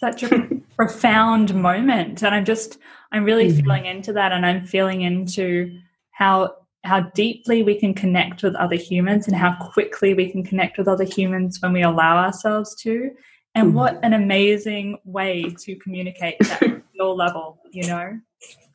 such 0.00 0.24
a 0.24 0.55
profound 0.76 1.54
moment 1.54 2.22
and 2.22 2.34
i'm 2.34 2.44
just 2.44 2.78
i'm 3.12 3.24
really 3.24 3.48
mm-hmm. 3.48 3.62
feeling 3.62 3.86
into 3.86 4.12
that 4.12 4.32
and 4.32 4.44
i'm 4.44 4.64
feeling 4.64 5.02
into 5.02 5.78
how 6.10 6.54
how 6.86 7.00
deeply 7.14 7.62
we 7.62 7.74
can 7.74 7.92
connect 7.92 8.42
with 8.42 8.54
other 8.54 8.76
humans 8.76 9.26
and 9.26 9.36
how 9.36 9.54
quickly 9.60 10.14
we 10.14 10.30
can 10.30 10.44
connect 10.44 10.78
with 10.78 10.88
other 10.88 11.04
humans 11.04 11.60
when 11.60 11.72
we 11.72 11.82
allow 11.82 12.16
ourselves 12.16 12.74
to. 12.76 13.10
And 13.54 13.74
what 13.74 13.94
mm-hmm. 13.94 14.04
an 14.04 14.12
amazing 14.12 14.98
way 15.04 15.54
to 15.60 15.76
communicate 15.76 16.36
at 16.62 16.82
your 16.92 17.14
level, 17.14 17.58
you 17.70 17.86
know? 17.86 18.18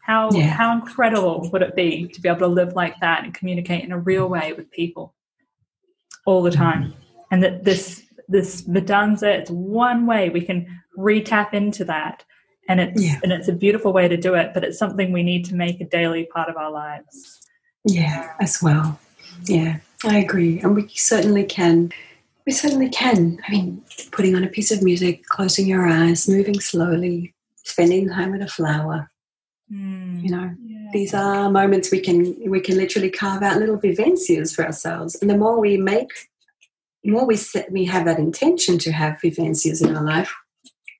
How 0.03 0.31
yeah. 0.31 0.47
how 0.47 0.73
incredible 0.73 1.47
would 1.51 1.61
it 1.61 1.75
be 1.75 2.07
to 2.07 2.21
be 2.21 2.27
able 2.27 2.39
to 2.39 2.47
live 2.47 2.73
like 2.73 2.99
that 3.01 3.23
and 3.23 3.33
communicate 3.33 3.83
in 3.83 3.91
a 3.91 3.99
real 3.99 4.27
way 4.27 4.51
with 4.53 4.71
people 4.71 5.13
all 6.25 6.41
the 6.41 6.51
time? 6.51 6.95
And 7.29 7.43
that 7.43 7.63
this 7.63 8.03
this 8.32 8.62
Biodanza, 8.62 9.39
it's 9.39 9.52
one 9.52 10.06
way 10.06 10.30
we 10.30 10.41
can 10.41 10.65
re-tap 10.96 11.54
into 11.54 11.86
that. 11.86 12.24
And 12.70 12.80
it's 12.80 13.04
yeah. 13.04 13.20
and 13.24 13.32
it's 13.34 13.48
a 13.48 13.54
beautiful 13.54 13.91
way 13.91 14.08
to 14.08 14.15
do 14.15 14.36
it, 14.36 14.52
but 14.54 14.63
it's 14.63 14.78
something 14.78 15.12
we 15.12 15.24
need 15.24 15.46
to 15.46 15.56
make 15.56 15.82
a 15.82 15.86
daily 15.86 16.26
part 16.26 16.48
of 16.48 16.58
our 16.58 16.72
lives. 16.72 17.41
Yeah, 17.84 18.34
as 18.39 18.62
well. 18.62 19.00
Yeah, 19.44 19.78
I 20.06 20.20
agree. 20.20 20.60
And 20.62 20.76
we 20.76 20.88
certainly 20.89 21.44
can. 21.44 21.91
We 22.46 22.54
certainly 22.54 22.89
can. 22.89 23.39
I 23.48 23.52
mean, 23.52 23.84
putting 24.12 24.36
on 24.36 24.44
a 24.44 24.48
piece 24.48 24.72
of 24.72 24.84
music, 24.84 25.26
closing 25.26 25.67
your 25.67 25.88
eyes, 25.88 26.30
moving 26.30 26.60
slowly, 26.60 27.34
spending 27.63 28.10
time 28.10 28.32
with 28.32 28.41
a 28.41 28.48
flower. 28.48 29.12
Mm, 29.72 30.24
you 30.24 30.30
know, 30.30 30.54
yeah. 30.63 30.89
these 30.94 31.13
are 31.13 31.50
moments 31.50 31.91
we 31.91 32.00
can 32.00 32.36
we 32.50 32.60
can 32.60 32.78
literally 32.78 33.10
carve 33.10 33.41
out 33.41 33.58
little 33.58 33.80
vivencias 33.80 34.56
for 34.56 34.65
ourselves. 34.65 35.15
And 35.15 35.30
the 35.30 35.38
more 35.38 35.60
we 35.60 35.78
make, 35.78 36.12
more 37.03 37.25
we 37.25 37.35
set, 37.35 37.71
we 37.71 37.85
have 37.85 38.05
that 38.05 38.19
intention 38.19 38.77
to 38.79 38.91
have 38.91 39.19
vivencias 39.23 39.85
in 39.85 39.95
our 39.95 40.03
life, 40.03 40.33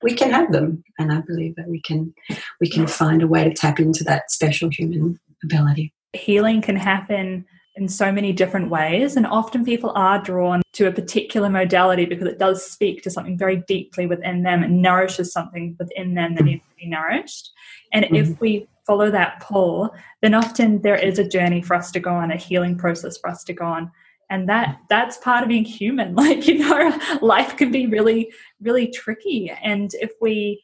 we 0.02 0.14
can 0.14 0.30
have 0.30 0.52
them. 0.52 0.82
And 0.98 1.12
I 1.12 1.20
believe 1.20 1.56
that 1.56 1.68
we 1.68 1.80
can 1.80 2.14
we 2.60 2.68
can 2.68 2.86
find 2.86 3.22
a 3.22 3.28
way 3.28 3.44
to 3.44 3.52
tap 3.52 3.78
into 3.78 4.04
that 4.04 4.30
special 4.30 4.68
human 4.70 5.18
ability 5.44 5.92
healing 6.12 6.60
can 6.60 6.76
happen 6.76 7.44
in 7.76 7.88
so 7.88 8.12
many 8.12 8.32
different 8.32 8.68
ways. 8.68 9.16
And 9.16 9.26
often 9.26 9.64
people 9.64 9.92
are 9.94 10.20
drawn 10.20 10.60
to 10.74 10.86
a 10.86 10.92
particular 10.92 11.48
modality 11.48 12.04
because 12.04 12.28
it 12.28 12.38
does 12.38 12.64
speak 12.64 13.02
to 13.02 13.10
something 13.10 13.38
very 13.38 13.62
deeply 13.66 14.06
within 14.06 14.42
them 14.42 14.62
and 14.62 14.82
nourishes 14.82 15.32
something 15.32 15.76
within 15.78 16.14
them 16.14 16.34
that 16.34 16.44
needs 16.44 16.62
to 16.62 16.76
be 16.76 16.88
nourished. 16.88 17.50
And 17.92 18.04
mm-hmm. 18.04 18.16
if 18.16 18.40
we 18.40 18.68
follow 18.86 19.10
that 19.10 19.40
pull, 19.40 19.94
then 20.20 20.34
often 20.34 20.82
there 20.82 20.96
is 20.96 21.18
a 21.18 21.28
journey 21.28 21.62
for 21.62 21.74
us 21.74 21.90
to 21.92 22.00
go 22.00 22.12
on, 22.12 22.30
a 22.30 22.36
healing 22.36 22.76
process 22.76 23.16
for 23.16 23.30
us 23.30 23.42
to 23.44 23.54
go 23.54 23.64
on. 23.64 23.90
And 24.32 24.48
that 24.48 24.78
that's 24.88 25.18
part 25.18 25.42
of 25.42 25.50
being 25.50 25.64
human. 25.64 26.14
Like, 26.22 26.46
you 26.46 26.58
know, 26.58 26.98
life 27.20 27.56
can 27.56 27.70
be 27.70 27.86
really, 27.86 28.32
really 28.62 28.86
tricky. 28.86 29.50
And 29.62 29.92
if 30.00 30.12
we 30.20 30.62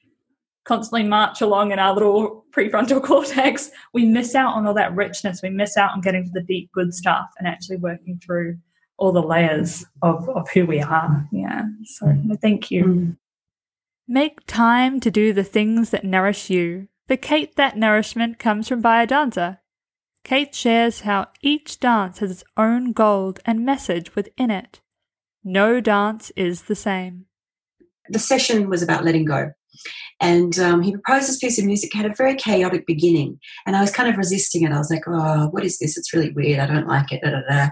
constantly 0.65 1.03
march 1.03 1.43
along 1.43 1.73
in 1.73 1.79
our 1.79 1.93
little 1.93 2.47
prefrontal 2.51 3.03
cortex, 3.11 3.71
we 3.93 4.07
miss 4.07 4.35
out 4.35 4.55
on 4.55 4.67
all 4.67 4.75
that 4.75 4.95
richness. 4.95 5.43
We 5.43 5.51
miss 5.51 5.77
out 5.77 5.93
on 5.93 6.01
getting 6.01 6.25
to 6.25 6.31
the 6.31 6.43
deep, 6.43 6.71
good 6.73 6.95
stuff 6.95 7.29
and 7.39 7.47
actually 7.47 7.77
working 7.77 8.19
through 8.25 8.57
all 8.97 9.13
the 9.13 9.23
layers 9.23 9.85
of, 10.01 10.27
of 10.31 10.49
who 10.51 10.65
we 10.65 10.81
are. 10.81 11.29
Yeah. 11.31 11.65
So 11.85 12.17
thank 12.41 12.71
you. 12.71 12.85
Mm. 12.85 13.17
Make 14.07 14.47
time 14.47 14.99
to 15.01 15.11
do 15.11 15.35
the 15.35 15.45
things 15.45 15.91
that 15.91 16.05
nourish 16.05 16.49
you. 16.49 16.89
For 17.07 17.19
Kate, 17.19 17.57
that 17.57 17.77
nourishment 17.77 18.39
comes 18.39 18.69
from 18.69 18.83
Biodanza. 18.83 19.59
Kate 20.25 20.55
shares 20.55 21.01
how 21.01 21.29
each 21.43 21.81
dance 21.81 22.19
has 22.19 22.31
its 22.31 22.45
own 22.57 22.93
gold 22.93 23.41
and 23.47 23.65
message 23.65 24.15
within 24.15 24.51
it. 24.51 24.81
No 25.43 25.81
dance 25.81 26.31
is 26.37 26.63
the 26.63 26.75
same. 26.75 27.27
The 28.11 28.19
session 28.19 28.69
was 28.69 28.83
about 28.83 29.05
letting 29.05 29.25
go. 29.25 29.53
And 30.21 30.59
um, 30.59 30.83
he 30.83 30.93
proposed 30.93 31.29
this 31.29 31.39
piece 31.39 31.59
of 31.59 31.65
music, 31.65 31.95
had 31.95 32.07
a 32.07 32.15
very 32.15 32.35
chaotic 32.35 32.87
beginning. 32.87 33.39
And 33.67 33.77
I 33.77 33.81
was 33.81 33.93
kind 33.93 34.09
of 34.09 34.17
resisting 34.17 34.65
it. 34.65 34.73
I 34.73 34.79
was 34.79 34.91
like, 34.91 35.05
oh, 35.07 35.49
what 35.51 35.65
is 35.65 35.79
this? 35.79 35.97
It's 35.97 36.13
really 36.13 36.33
weird. 36.33 36.59
I 36.59 36.67
don't 36.67 36.89
like 36.89 37.13
it. 37.13 37.21
Da, 37.23 37.31
da, 37.31 37.41
da. 37.49 37.71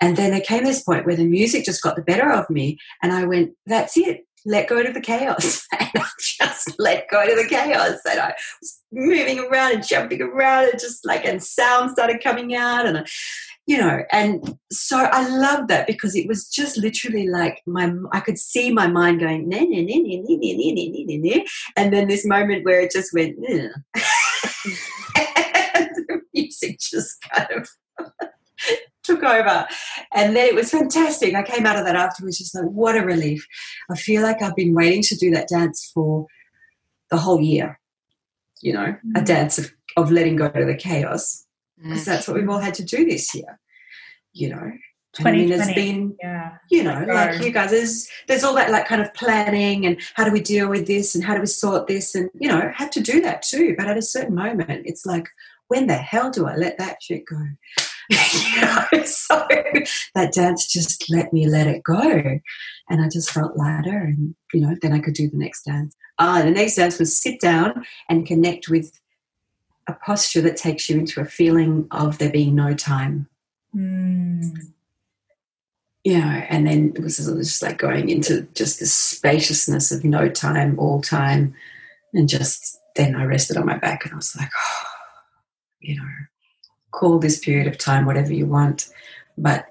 And 0.00 0.16
then 0.16 0.32
there 0.32 0.40
came 0.40 0.64
this 0.64 0.82
point 0.82 1.06
where 1.06 1.14
the 1.14 1.26
music 1.26 1.64
just 1.64 1.82
got 1.82 1.96
the 1.96 2.02
better 2.02 2.30
of 2.32 2.48
me. 2.50 2.78
And 3.02 3.12
I 3.12 3.24
went, 3.24 3.52
that's 3.66 3.96
it. 3.96 4.26
Let 4.44 4.68
go 4.68 4.82
to 4.82 4.92
the 4.92 5.00
chaos. 5.00 5.66
and 5.78 5.90
I 5.94 6.08
just 6.18 6.78
let 6.78 7.08
go 7.10 7.26
to 7.26 7.34
the 7.34 7.48
chaos. 7.48 7.98
And 8.10 8.20
I 8.20 8.34
was 8.60 8.80
moving 8.92 9.40
around 9.40 9.74
and 9.74 9.86
jumping 9.86 10.22
around 10.22 10.70
and 10.70 10.80
just 10.80 11.06
like, 11.06 11.24
and 11.24 11.42
sound 11.42 11.90
started 11.90 12.22
coming 12.22 12.54
out. 12.54 12.86
And 12.86 12.98
I, 12.98 13.04
you 13.66 13.78
know 13.78 14.02
and 14.10 14.56
so 14.72 14.96
i 15.12 15.28
love 15.28 15.68
that 15.68 15.86
because 15.86 16.16
it 16.16 16.26
was 16.26 16.48
just 16.48 16.76
literally 16.76 17.28
like 17.28 17.62
my 17.66 17.92
i 18.12 18.18
could 18.18 18.38
see 18.38 18.72
my 18.72 18.88
mind 18.88 19.20
going 19.20 19.48
nah, 19.48 19.58
nah, 19.58 19.64
nah, 19.64 19.76
nah, 19.76 19.86
nah, 19.86 20.36
nah, 20.36 20.64
nah, 20.64 21.04
nah, 21.06 21.36
nah, 21.36 21.42
and 21.76 21.92
then 21.92 22.08
this 22.08 22.26
moment 22.26 22.64
where 22.64 22.80
it 22.80 22.90
just 22.90 23.12
went 23.12 23.36
and 23.46 23.72
the 25.94 26.20
music 26.34 26.78
just 26.80 27.16
kind 27.32 27.48
of 27.52 27.68
took 29.04 29.22
over 29.22 29.66
and 30.14 30.36
then 30.36 30.46
it 30.46 30.54
was 30.54 30.70
fantastic 30.70 31.34
i 31.34 31.42
came 31.42 31.66
out 31.66 31.76
of 31.76 31.84
that 31.84 31.96
afterwards 31.96 32.38
just 32.38 32.54
like 32.54 32.64
what 32.64 32.96
a 32.96 33.00
relief 33.00 33.46
i 33.90 33.96
feel 33.96 34.22
like 34.22 34.40
i've 34.42 34.56
been 34.56 34.74
waiting 34.74 35.02
to 35.02 35.16
do 35.16 35.30
that 35.30 35.48
dance 35.48 35.90
for 35.92 36.26
the 37.10 37.16
whole 37.16 37.40
year 37.40 37.78
you 38.60 38.72
know 38.72 38.86
mm-hmm. 38.86 39.16
a 39.16 39.20
mm. 39.20 39.26
dance 39.26 39.58
of, 39.58 39.72
of 39.96 40.10
letting 40.10 40.36
go 40.36 40.46
of 40.46 40.66
the 40.66 40.74
chaos 40.74 41.46
because 41.82 42.04
that's 42.04 42.28
what 42.28 42.36
we've 42.36 42.48
all 42.48 42.58
had 42.58 42.74
to 42.74 42.84
do 42.84 43.04
this 43.04 43.34
year. 43.34 43.58
You 44.32 44.50
know, 44.50 44.72
I 45.20 45.32
mean, 45.32 45.50
there's 45.50 45.74
been, 45.74 46.16
yeah. 46.22 46.56
you 46.70 46.82
know, 46.82 47.04
like 47.06 47.42
you 47.42 47.50
guys, 47.50 47.70
there's 47.70 48.08
there's 48.28 48.44
all 48.44 48.54
that 48.54 48.70
like 48.70 48.86
kind 48.86 49.02
of 49.02 49.12
planning 49.14 49.84
and 49.84 50.00
how 50.14 50.24
do 50.24 50.32
we 50.32 50.40
deal 50.40 50.68
with 50.68 50.86
this 50.86 51.14
and 51.14 51.22
how 51.22 51.34
do 51.34 51.40
we 51.40 51.46
sort 51.46 51.86
this 51.86 52.14
and 52.14 52.30
you 52.38 52.48
know 52.48 52.72
have 52.74 52.90
to 52.92 53.00
do 53.00 53.20
that 53.22 53.42
too. 53.42 53.74
But 53.76 53.88
at 53.88 53.98
a 53.98 54.02
certain 54.02 54.34
moment, 54.34 54.86
it's 54.86 55.04
like, 55.04 55.28
when 55.68 55.86
the 55.86 55.96
hell 55.96 56.30
do 56.30 56.46
I 56.46 56.56
let 56.56 56.78
that 56.78 57.02
shit 57.02 57.26
go? 57.26 57.42
You 58.08 58.16
know, 58.60 59.04
so 59.04 59.46
that 60.14 60.32
dance 60.32 60.66
just 60.66 61.10
let 61.10 61.32
me 61.32 61.48
let 61.48 61.66
it 61.66 61.82
go, 61.82 62.00
and 62.88 63.02
I 63.02 63.08
just 63.08 63.30
felt 63.30 63.56
lighter, 63.56 63.98
and 63.98 64.34
you 64.52 64.60
know, 64.60 64.76
then 64.80 64.92
I 64.92 65.00
could 65.00 65.14
do 65.14 65.28
the 65.28 65.36
next 65.36 65.64
dance. 65.64 65.94
Ah, 66.18 66.42
the 66.42 66.50
next 66.50 66.76
dance 66.76 66.98
was 66.98 67.16
sit 67.16 67.40
down 67.40 67.84
and 68.08 68.26
connect 68.26 68.68
with 68.68 69.00
a 69.88 69.92
posture 69.94 70.40
that 70.42 70.56
takes 70.56 70.88
you 70.88 70.98
into 70.98 71.20
a 71.20 71.24
feeling 71.24 71.86
of 71.90 72.18
there 72.18 72.30
being 72.30 72.54
no 72.54 72.74
time. 72.74 73.28
Mm. 73.74 74.56
You 76.04 76.18
know, 76.18 76.42
and 76.48 76.66
then 76.66 76.92
it 76.96 77.02
was 77.02 77.16
just 77.16 77.62
like 77.62 77.78
going 77.78 78.08
into 78.08 78.42
just 78.54 78.80
this 78.80 78.92
spaciousness 78.92 79.92
of 79.92 80.04
no 80.04 80.28
time, 80.28 80.78
all 80.78 81.00
time, 81.00 81.54
and 82.12 82.28
just 82.28 82.78
then 82.96 83.14
I 83.14 83.24
rested 83.24 83.56
on 83.56 83.66
my 83.66 83.78
back 83.78 84.04
and 84.04 84.12
I 84.12 84.16
was 84.16 84.36
like, 84.36 84.50
oh, 84.56 84.82
you 85.80 85.96
know, 85.96 86.08
call 86.92 87.18
this 87.18 87.38
period 87.38 87.66
of 87.66 87.78
time 87.78 88.06
whatever 88.06 88.32
you 88.32 88.46
want, 88.46 88.88
but 89.36 89.66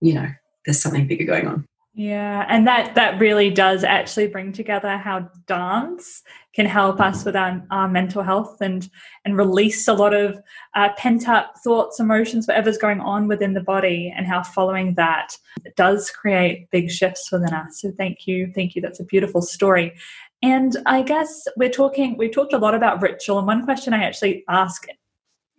you 0.00 0.14
know, 0.14 0.28
there's 0.64 0.80
something 0.80 1.06
bigger 1.06 1.24
going 1.24 1.48
on. 1.48 1.66
Yeah, 1.94 2.46
and 2.48 2.64
that 2.68 2.94
that 2.94 3.18
really 3.18 3.50
does 3.50 3.82
actually 3.82 4.28
bring 4.28 4.52
together 4.52 4.96
how 4.96 5.28
dance 5.48 6.22
can 6.54 6.64
help 6.64 7.00
us 7.00 7.24
with 7.24 7.34
our, 7.34 7.60
our 7.72 7.88
mental 7.88 8.22
health 8.22 8.60
and 8.60 8.88
and 9.24 9.36
release 9.36 9.88
a 9.88 9.94
lot 9.94 10.14
of 10.14 10.40
uh, 10.76 10.90
pent 10.96 11.28
up 11.28 11.54
thoughts, 11.64 11.98
emotions, 11.98 12.46
whatever's 12.46 12.78
going 12.78 13.00
on 13.00 13.26
within 13.26 13.54
the 13.54 13.60
body, 13.60 14.14
and 14.16 14.28
how 14.28 14.44
following 14.44 14.94
that 14.94 15.36
does 15.76 16.08
create 16.08 16.70
big 16.70 16.88
shifts 16.88 17.32
within 17.32 17.52
us. 17.52 17.80
So 17.80 17.90
thank 17.90 18.28
you, 18.28 18.52
thank 18.54 18.76
you. 18.76 18.80
That's 18.80 19.00
a 19.00 19.04
beautiful 19.04 19.42
story. 19.42 19.92
And 20.40 20.76
I 20.86 21.02
guess 21.02 21.48
we're 21.56 21.68
talking. 21.68 22.16
We've 22.16 22.30
talked 22.30 22.52
a 22.52 22.58
lot 22.58 22.76
about 22.76 23.02
ritual, 23.02 23.38
and 23.38 23.46
one 23.48 23.64
question 23.64 23.92
I 23.92 24.04
actually 24.04 24.44
ask 24.48 24.86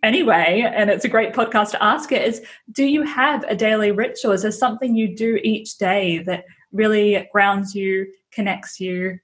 anyway, 0.02 0.64
and 0.66 0.90
it's 0.90 1.04
a 1.04 1.08
great 1.08 1.32
podcast 1.32 1.70
to 1.72 1.82
ask 1.82 2.12
it, 2.12 2.26
is 2.26 2.42
do 2.72 2.84
you 2.84 3.02
have 3.02 3.44
a 3.44 3.56
daily 3.56 3.90
ritual? 3.90 4.32
Is 4.32 4.42
there 4.42 4.50
something 4.50 4.94
you 4.94 5.14
do 5.14 5.38
each 5.42 5.78
day 5.78 6.18
that 6.24 6.44
really 6.72 7.28
grounds 7.32 7.74
you, 7.74 8.06
connects 8.32 8.80
you? 8.80 9.18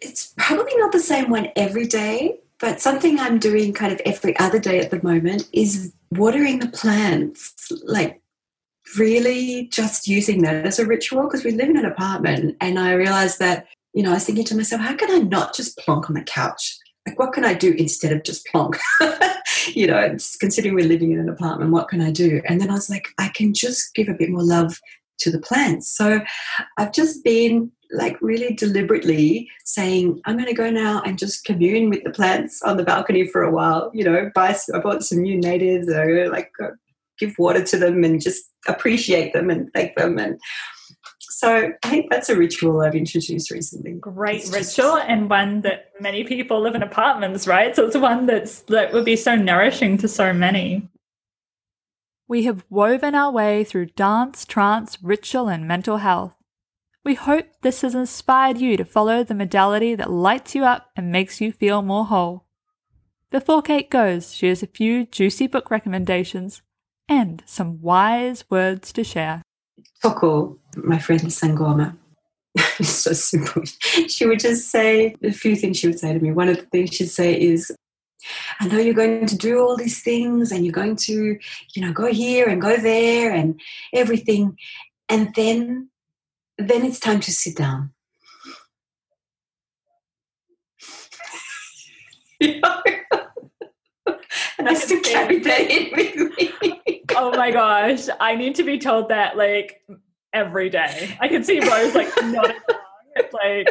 It's 0.00 0.34
probably 0.36 0.76
not 0.76 0.92
the 0.92 1.00
same 1.00 1.30
one 1.30 1.48
every 1.56 1.86
day, 1.86 2.38
but 2.60 2.80
something 2.80 3.18
I'm 3.18 3.38
doing 3.38 3.72
kind 3.72 3.92
of 3.92 4.00
every 4.04 4.38
other 4.38 4.58
day 4.58 4.78
at 4.78 4.90
the 4.90 5.02
moment 5.02 5.48
is 5.52 5.92
watering 6.12 6.60
the 6.60 6.68
plants. 6.68 7.72
Like, 7.84 8.22
really 8.96 9.66
just 9.66 10.08
using 10.08 10.42
that 10.42 10.64
as 10.64 10.78
a 10.78 10.86
ritual 10.86 11.24
because 11.24 11.44
we 11.44 11.50
live 11.50 11.68
in 11.68 11.76
an 11.76 11.84
apartment 11.84 12.56
and 12.60 12.78
I 12.78 12.92
realized 12.92 13.38
that, 13.38 13.66
you 13.92 14.02
know, 14.02 14.10
I 14.10 14.14
was 14.14 14.24
thinking 14.24 14.44
to 14.46 14.56
myself, 14.56 14.80
how 14.80 14.94
can 14.94 15.10
I 15.10 15.18
not 15.18 15.54
just 15.54 15.76
plonk 15.78 16.08
on 16.08 16.14
the 16.14 16.22
couch 16.22 16.77
like 17.08 17.18
what 17.18 17.32
can 17.32 17.44
I 17.44 17.54
do 17.54 17.72
instead 17.72 18.12
of 18.12 18.22
just 18.22 18.46
plonk? 18.46 18.76
you 19.74 19.86
know, 19.86 20.16
considering 20.40 20.74
we're 20.74 20.86
living 20.86 21.12
in 21.12 21.18
an 21.18 21.28
apartment, 21.28 21.70
what 21.70 21.88
can 21.88 22.00
I 22.00 22.10
do? 22.10 22.42
And 22.46 22.60
then 22.60 22.70
I 22.70 22.74
was 22.74 22.90
like, 22.90 23.08
I 23.18 23.28
can 23.28 23.54
just 23.54 23.94
give 23.94 24.08
a 24.08 24.14
bit 24.14 24.30
more 24.30 24.44
love 24.44 24.78
to 25.20 25.30
the 25.30 25.40
plants. 25.40 25.88
So 25.88 26.20
I've 26.76 26.92
just 26.92 27.24
been 27.24 27.72
like 27.90 28.20
really 28.20 28.54
deliberately 28.54 29.48
saying, 29.64 30.20
I'm 30.26 30.36
going 30.36 30.48
to 30.48 30.54
go 30.54 30.70
now 30.70 31.00
and 31.06 31.18
just 31.18 31.44
commune 31.44 31.88
with 31.88 32.04
the 32.04 32.10
plants 32.10 32.60
on 32.62 32.76
the 32.76 32.84
balcony 32.84 33.26
for 33.26 33.42
a 33.42 33.50
while. 33.50 33.90
You 33.94 34.04
know, 34.04 34.30
buy, 34.34 34.56
I 34.74 34.78
bought 34.78 35.02
some 35.02 35.22
new 35.22 35.40
natives, 35.40 35.88
or 35.88 36.28
like 36.28 36.50
uh, 36.62 36.68
give 37.18 37.34
water 37.38 37.64
to 37.64 37.78
them 37.78 38.04
and 38.04 38.20
just 38.20 38.44
appreciate 38.68 39.32
them 39.32 39.48
and 39.48 39.72
thank 39.72 39.96
them 39.96 40.18
and 40.18 40.38
So 41.38 41.72
I 41.84 41.88
think 41.88 42.10
that's 42.10 42.28
a 42.28 42.36
ritual 42.36 42.80
I've 42.80 42.96
introduced 42.96 43.52
recently. 43.52 43.92
Great 43.92 44.40
it's 44.40 44.50
ritual 44.52 44.96
just... 44.96 45.08
and 45.08 45.30
one 45.30 45.60
that 45.60 45.92
many 46.00 46.24
people 46.24 46.60
live 46.60 46.74
in 46.74 46.82
apartments, 46.82 47.46
right? 47.46 47.76
So 47.76 47.86
it's 47.86 47.96
one 47.96 48.26
that's 48.26 48.62
that 48.62 48.92
would 48.92 49.04
be 49.04 49.14
so 49.14 49.36
nourishing 49.36 49.98
to 49.98 50.08
so 50.08 50.32
many. 50.32 50.88
We 52.26 52.42
have 52.42 52.64
woven 52.68 53.14
our 53.14 53.30
way 53.30 53.62
through 53.62 53.86
dance, 53.86 54.44
trance, 54.44 54.98
ritual, 55.00 55.48
and 55.48 55.68
mental 55.68 55.98
health. 55.98 56.34
We 57.04 57.14
hope 57.14 57.46
this 57.62 57.82
has 57.82 57.94
inspired 57.94 58.58
you 58.58 58.76
to 58.76 58.84
follow 58.84 59.22
the 59.22 59.32
modality 59.32 59.94
that 59.94 60.10
lights 60.10 60.56
you 60.56 60.64
up 60.64 60.90
and 60.96 61.12
makes 61.12 61.40
you 61.40 61.52
feel 61.52 61.82
more 61.82 62.06
whole. 62.06 62.46
Before 63.30 63.62
Kate 63.62 63.88
goes, 63.88 64.34
she 64.34 64.48
has 64.48 64.64
a 64.64 64.66
few 64.66 65.06
juicy 65.06 65.46
book 65.46 65.70
recommendations 65.70 66.62
and 67.08 67.44
some 67.46 67.80
wise 67.80 68.44
words 68.50 68.92
to 68.94 69.04
share. 69.04 69.42
Toko, 70.02 70.58
my 70.76 70.98
friend 70.98 71.22
Sangoma, 71.22 71.96
it's 72.54 72.88
so 72.88 73.12
simple. 73.12 73.62
She 74.08 74.26
would 74.26 74.40
just 74.40 74.70
say 74.70 75.14
a 75.22 75.32
few 75.32 75.56
things 75.56 75.78
she 75.78 75.88
would 75.88 75.98
say 75.98 76.12
to 76.12 76.20
me. 76.20 76.32
One 76.32 76.48
of 76.48 76.56
the 76.56 76.66
things 76.66 76.94
she'd 76.94 77.10
say 77.10 77.38
is, 77.38 77.70
I 78.60 78.66
know 78.66 78.78
you're 78.78 78.94
going 78.94 79.26
to 79.26 79.36
do 79.36 79.60
all 79.60 79.76
these 79.76 80.02
things 80.02 80.50
and 80.50 80.64
you're 80.64 80.72
going 80.72 80.96
to, 80.96 81.38
you 81.74 81.82
know, 81.82 81.92
go 81.92 82.06
here 82.06 82.48
and 82.48 82.60
go 82.60 82.76
there 82.76 83.32
and 83.32 83.60
everything. 83.92 84.58
And 85.08 85.32
then 85.34 85.90
then 86.58 86.84
it's 86.84 86.98
time 86.98 87.20
to 87.20 87.32
sit 87.32 87.56
down. 87.56 87.92
I 94.66 94.74
still 94.74 95.00
carry 95.00 95.38
that 95.38 95.70
in 95.70 95.90
with 95.96 96.16
me. 96.38 97.02
oh 97.16 97.30
my 97.36 97.50
gosh. 97.50 98.08
I 98.20 98.34
need 98.34 98.54
to 98.56 98.64
be 98.64 98.78
told 98.78 99.08
that 99.08 99.36
like 99.36 99.82
every 100.32 100.68
day. 100.68 101.16
I 101.20 101.28
can 101.28 101.44
see 101.44 101.60
Rose 101.60 101.94
like 101.94 102.08
nodding 102.24 102.56
along. 102.68 103.24
like 103.32 103.68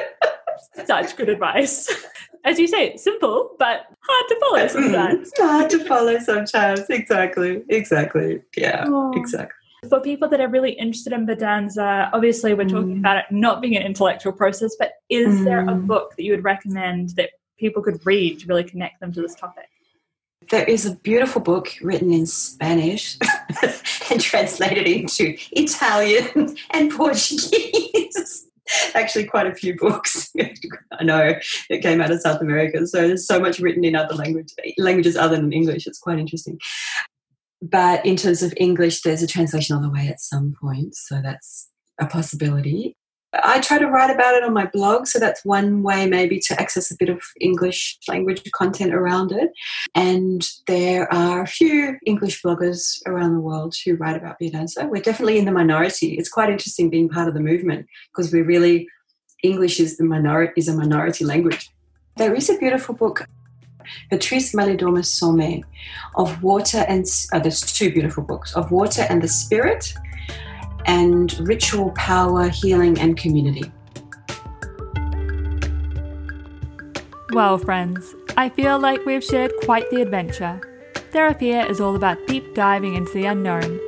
such 0.85 1.17
good 1.17 1.29
advice. 1.29 2.05
As 2.45 2.57
you 2.57 2.67
say, 2.67 2.95
simple 2.95 3.55
but 3.59 3.87
hard 4.01 4.27
to 4.29 4.39
follow 4.39 4.67
sometimes. 4.67 5.31
hard 5.37 5.69
to 5.71 5.83
follow 5.85 6.17
sometimes. 6.19 6.89
Exactly. 6.89 7.63
Exactly. 7.69 8.41
Yeah. 8.55 8.85
Oh. 8.87 9.11
Exactly. 9.15 9.53
For 9.89 9.99
people 9.99 10.27
that 10.29 10.39
are 10.39 10.47
really 10.47 10.71
interested 10.71 11.13
in 11.13 11.27
Biodanza, 11.27 12.09
obviously 12.13 12.53
we're 12.53 12.67
talking 12.67 12.95
mm. 12.95 12.99
about 12.99 13.17
it 13.17 13.25
not 13.29 13.61
being 13.61 13.75
an 13.75 13.83
intellectual 13.83 14.33
process, 14.33 14.75
but 14.79 14.93
is 15.09 15.39
mm. 15.39 15.43
there 15.43 15.61
a 15.61 15.73
mm. 15.73 15.85
book 15.85 16.15
that 16.15 16.23
you 16.23 16.31
would 16.31 16.43
recommend 16.43 17.09
that 17.11 17.31
people 17.57 17.83
could 17.83 18.03
read 18.05 18.39
to 18.39 18.47
really 18.47 18.63
connect 18.63 18.99
them 18.99 19.11
to 19.13 19.21
this 19.21 19.35
topic? 19.35 19.67
There 20.49 20.63
is 20.63 20.85
a 20.85 20.95
beautiful 20.95 21.41
book 21.41 21.73
written 21.81 22.13
in 22.13 22.25
Spanish 22.25 23.17
and 24.11 24.21
translated 24.21 24.87
into 24.87 25.35
Italian 25.51 26.55
and 26.71 26.91
Portuguese. 26.91 28.47
Actually, 28.93 29.25
quite 29.25 29.47
a 29.47 29.55
few 29.55 29.75
books 29.77 30.31
I 30.99 31.03
know 31.03 31.33
that 31.69 31.81
came 31.81 32.01
out 32.01 32.11
of 32.11 32.21
South 32.21 32.41
America. 32.41 32.85
So 32.87 33.07
there's 33.07 33.27
so 33.27 33.39
much 33.39 33.59
written 33.59 33.83
in 33.83 33.95
other 33.95 34.15
language, 34.15 34.53
languages 34.77 35.15
other 35.15 35.35
than 35.35 35.53
English. 35.53 35.87
It's 35.87 35.99
quite 35.99 36.19
interesting. 36.19 36.59
But 37.61 38.05
in 38.05 38.15
terms 38.15 38.43
of 38.43 38.53
English, 38.57 39.01
there's 39.01 39.23
a 39.23 39.27
translation 39.27 39.75
on 39.75 39.81
the 39.81 39.89
way 39.89 40.07
at 40.07 40.19
some 40.19 40.53
point. 40.59 40.95
So 40.95 41.21
that's 41.21 41.69
a 41.99 42.05
possibility. 42.05 42.95
I 43.33 43.59
try 43.59 43.77
to 43.77 43.87
write 43.87 44.09
about 44.09 44.35
it 44.35 44.43
on 44.43 44.53
my 44.53 44.65
blog, 44.67 45.05
so 45.05 45.19
that's 45.19 45.43
one 45.43 45.83
way 45.83 46.07
maybe 46.07 46.39
to 46.39 46.59
access 46.59 46.91
a 46.91 46.95
bit 46.97 47.09
of 47.09 47.21
English 47.41 47.97
language 48.07 48.41
content 48.53 48.93
around 48.93 49.31
it. 49.33 49.51
And 49.95 50.47
there 50.65 51.11
are 51.13 51.43
a 51.43 51.47
few 51.47 51.97
English 52.05 52.41
bloggers 52.41 53.01
around 53.05 53.33
the 53.33 53.41
world 53.41 53.75
who 53.83 53.95
write 53.95 54.15
about 54.15 54.39
Biodanza. 54.39 54.89
We're 54.89 55.01
definitely 55.01 55.39
in 55.39 55.45
the 55.45 55.51
minority. 55.51 56.13
It's 56.13 56.29
quite 56.29 56.49
interesting 56.49 56.89
being 56.89 57.09
part 57.09 57.27
of 57.27 57.33
the 57.33 57.41
movement 57.41 57.87
because 58.11 58.31
we're 58.31 58.45
really 58.45 58.87
English 59.43 59.79
is 59.79 59.97
the 59.97 60.05
minority 60.05 60.53
is 60.55 60.69
a 60.69 60.73
minority 60.73 61.25
language. 61.25 61.69
There 62.15 62.33
is 62.33 62.49
a 62.49 62.57
beautiful 62.57 62.95
book 62.95 63.27
Patrice 64.09 64.53
Malidoma 64.53 65.03
Somé 65.03 65.63
of 66.15 66.43
Water 66.43 66.85
and, 66.87 67.05
uh, 67.33 67.39
there's 67.39 67.61
two 67.61 67.91
beautiful 67.91 68.23
books, 68.23 68.53
of 68.53 68.71
Water 68.71 69.05
and 69.09 69.21
the 69.21 69.27
Spirit 69.27 69.93
and 70.87 71.37
Ritual 71.47 71.91
Power, 71.91 72.49
Healing 72.49 72.99
and 72.99 73.15
Community. 73.15 73.71
Well, 77.31 77.57
friends, 77.57 78.15
I 78.37 78.49
feel 78.49 78.79
like 78.79 79.05
we've 79.05 79.23
shared 79.23 79.51
quite 79.63 79.89
the 79.91 80.01
adventure. 80.01 80.61
Therapia 81.11 81.67
is 81.67 81.81
all 81.81 81.95
about 81.95 82.25
deep 82.25 82.55
diving 82.55 82.95
into 82.95 83.13
the 83.13 83.25
unknown. 83.25 83.79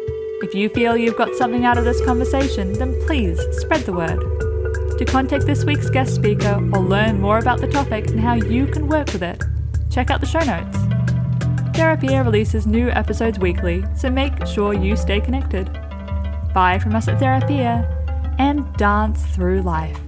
If 0.42 0.54
you 0.54 0.70
feel 0.70 0.98
you've 0.98 1.18
got 1.18 1.36
something 1.36 1.66
out 1.66 1.78
of 1.78 1.86
this 1.86 2.04
conversation, 2.06 2.74
then 2.74 3.00
please 3.08 3.40
spread 3.58 3.82
the 3.82 3.94
word. 3.94 4.20
To 4.98 5.06
contact 5.06 5.46
this 5.46 5.64
week's 5.64 5.90
guest 5.90 6.16
speaker 6.16 6.56
or 6.74 6.80
learn 6.80 7.22
more 7.22 7.40
about 7.40 7.62
the 7.62 7.68
topic 7.68 8.08
and 8.08 8.20
how 8.20 8.34
you 8.34 8.68
can 8.68 8.88
work 8.88 9.08
with 9.14 9.24
it, 9.24 9.42
check 9.90 10.12
out 10.12 10.20
the 10.20 10.28
show 10.28 10.40
notes. 10.40 10.78
Therapia 11.78 12.24
releases 12.24 12.68
new 12.68 12.90
episodes 12.90 13.40
weekly, 13.40 13.86
so 13.96 14.10
make 14.10 14.46
sure 14.46 14.74
you 14.74 14.98
stay 14.98 15.22
connected. 15.22 15.70
Bye 16.54 16.80
from 16.80 16.96
us 16.96 17.08
at 17.08 17.20
Therapia, 17.20 17.88
and 18.40 18.72
dance 18.76 19.24
through 19.28 19.62
life. 19.62 20.00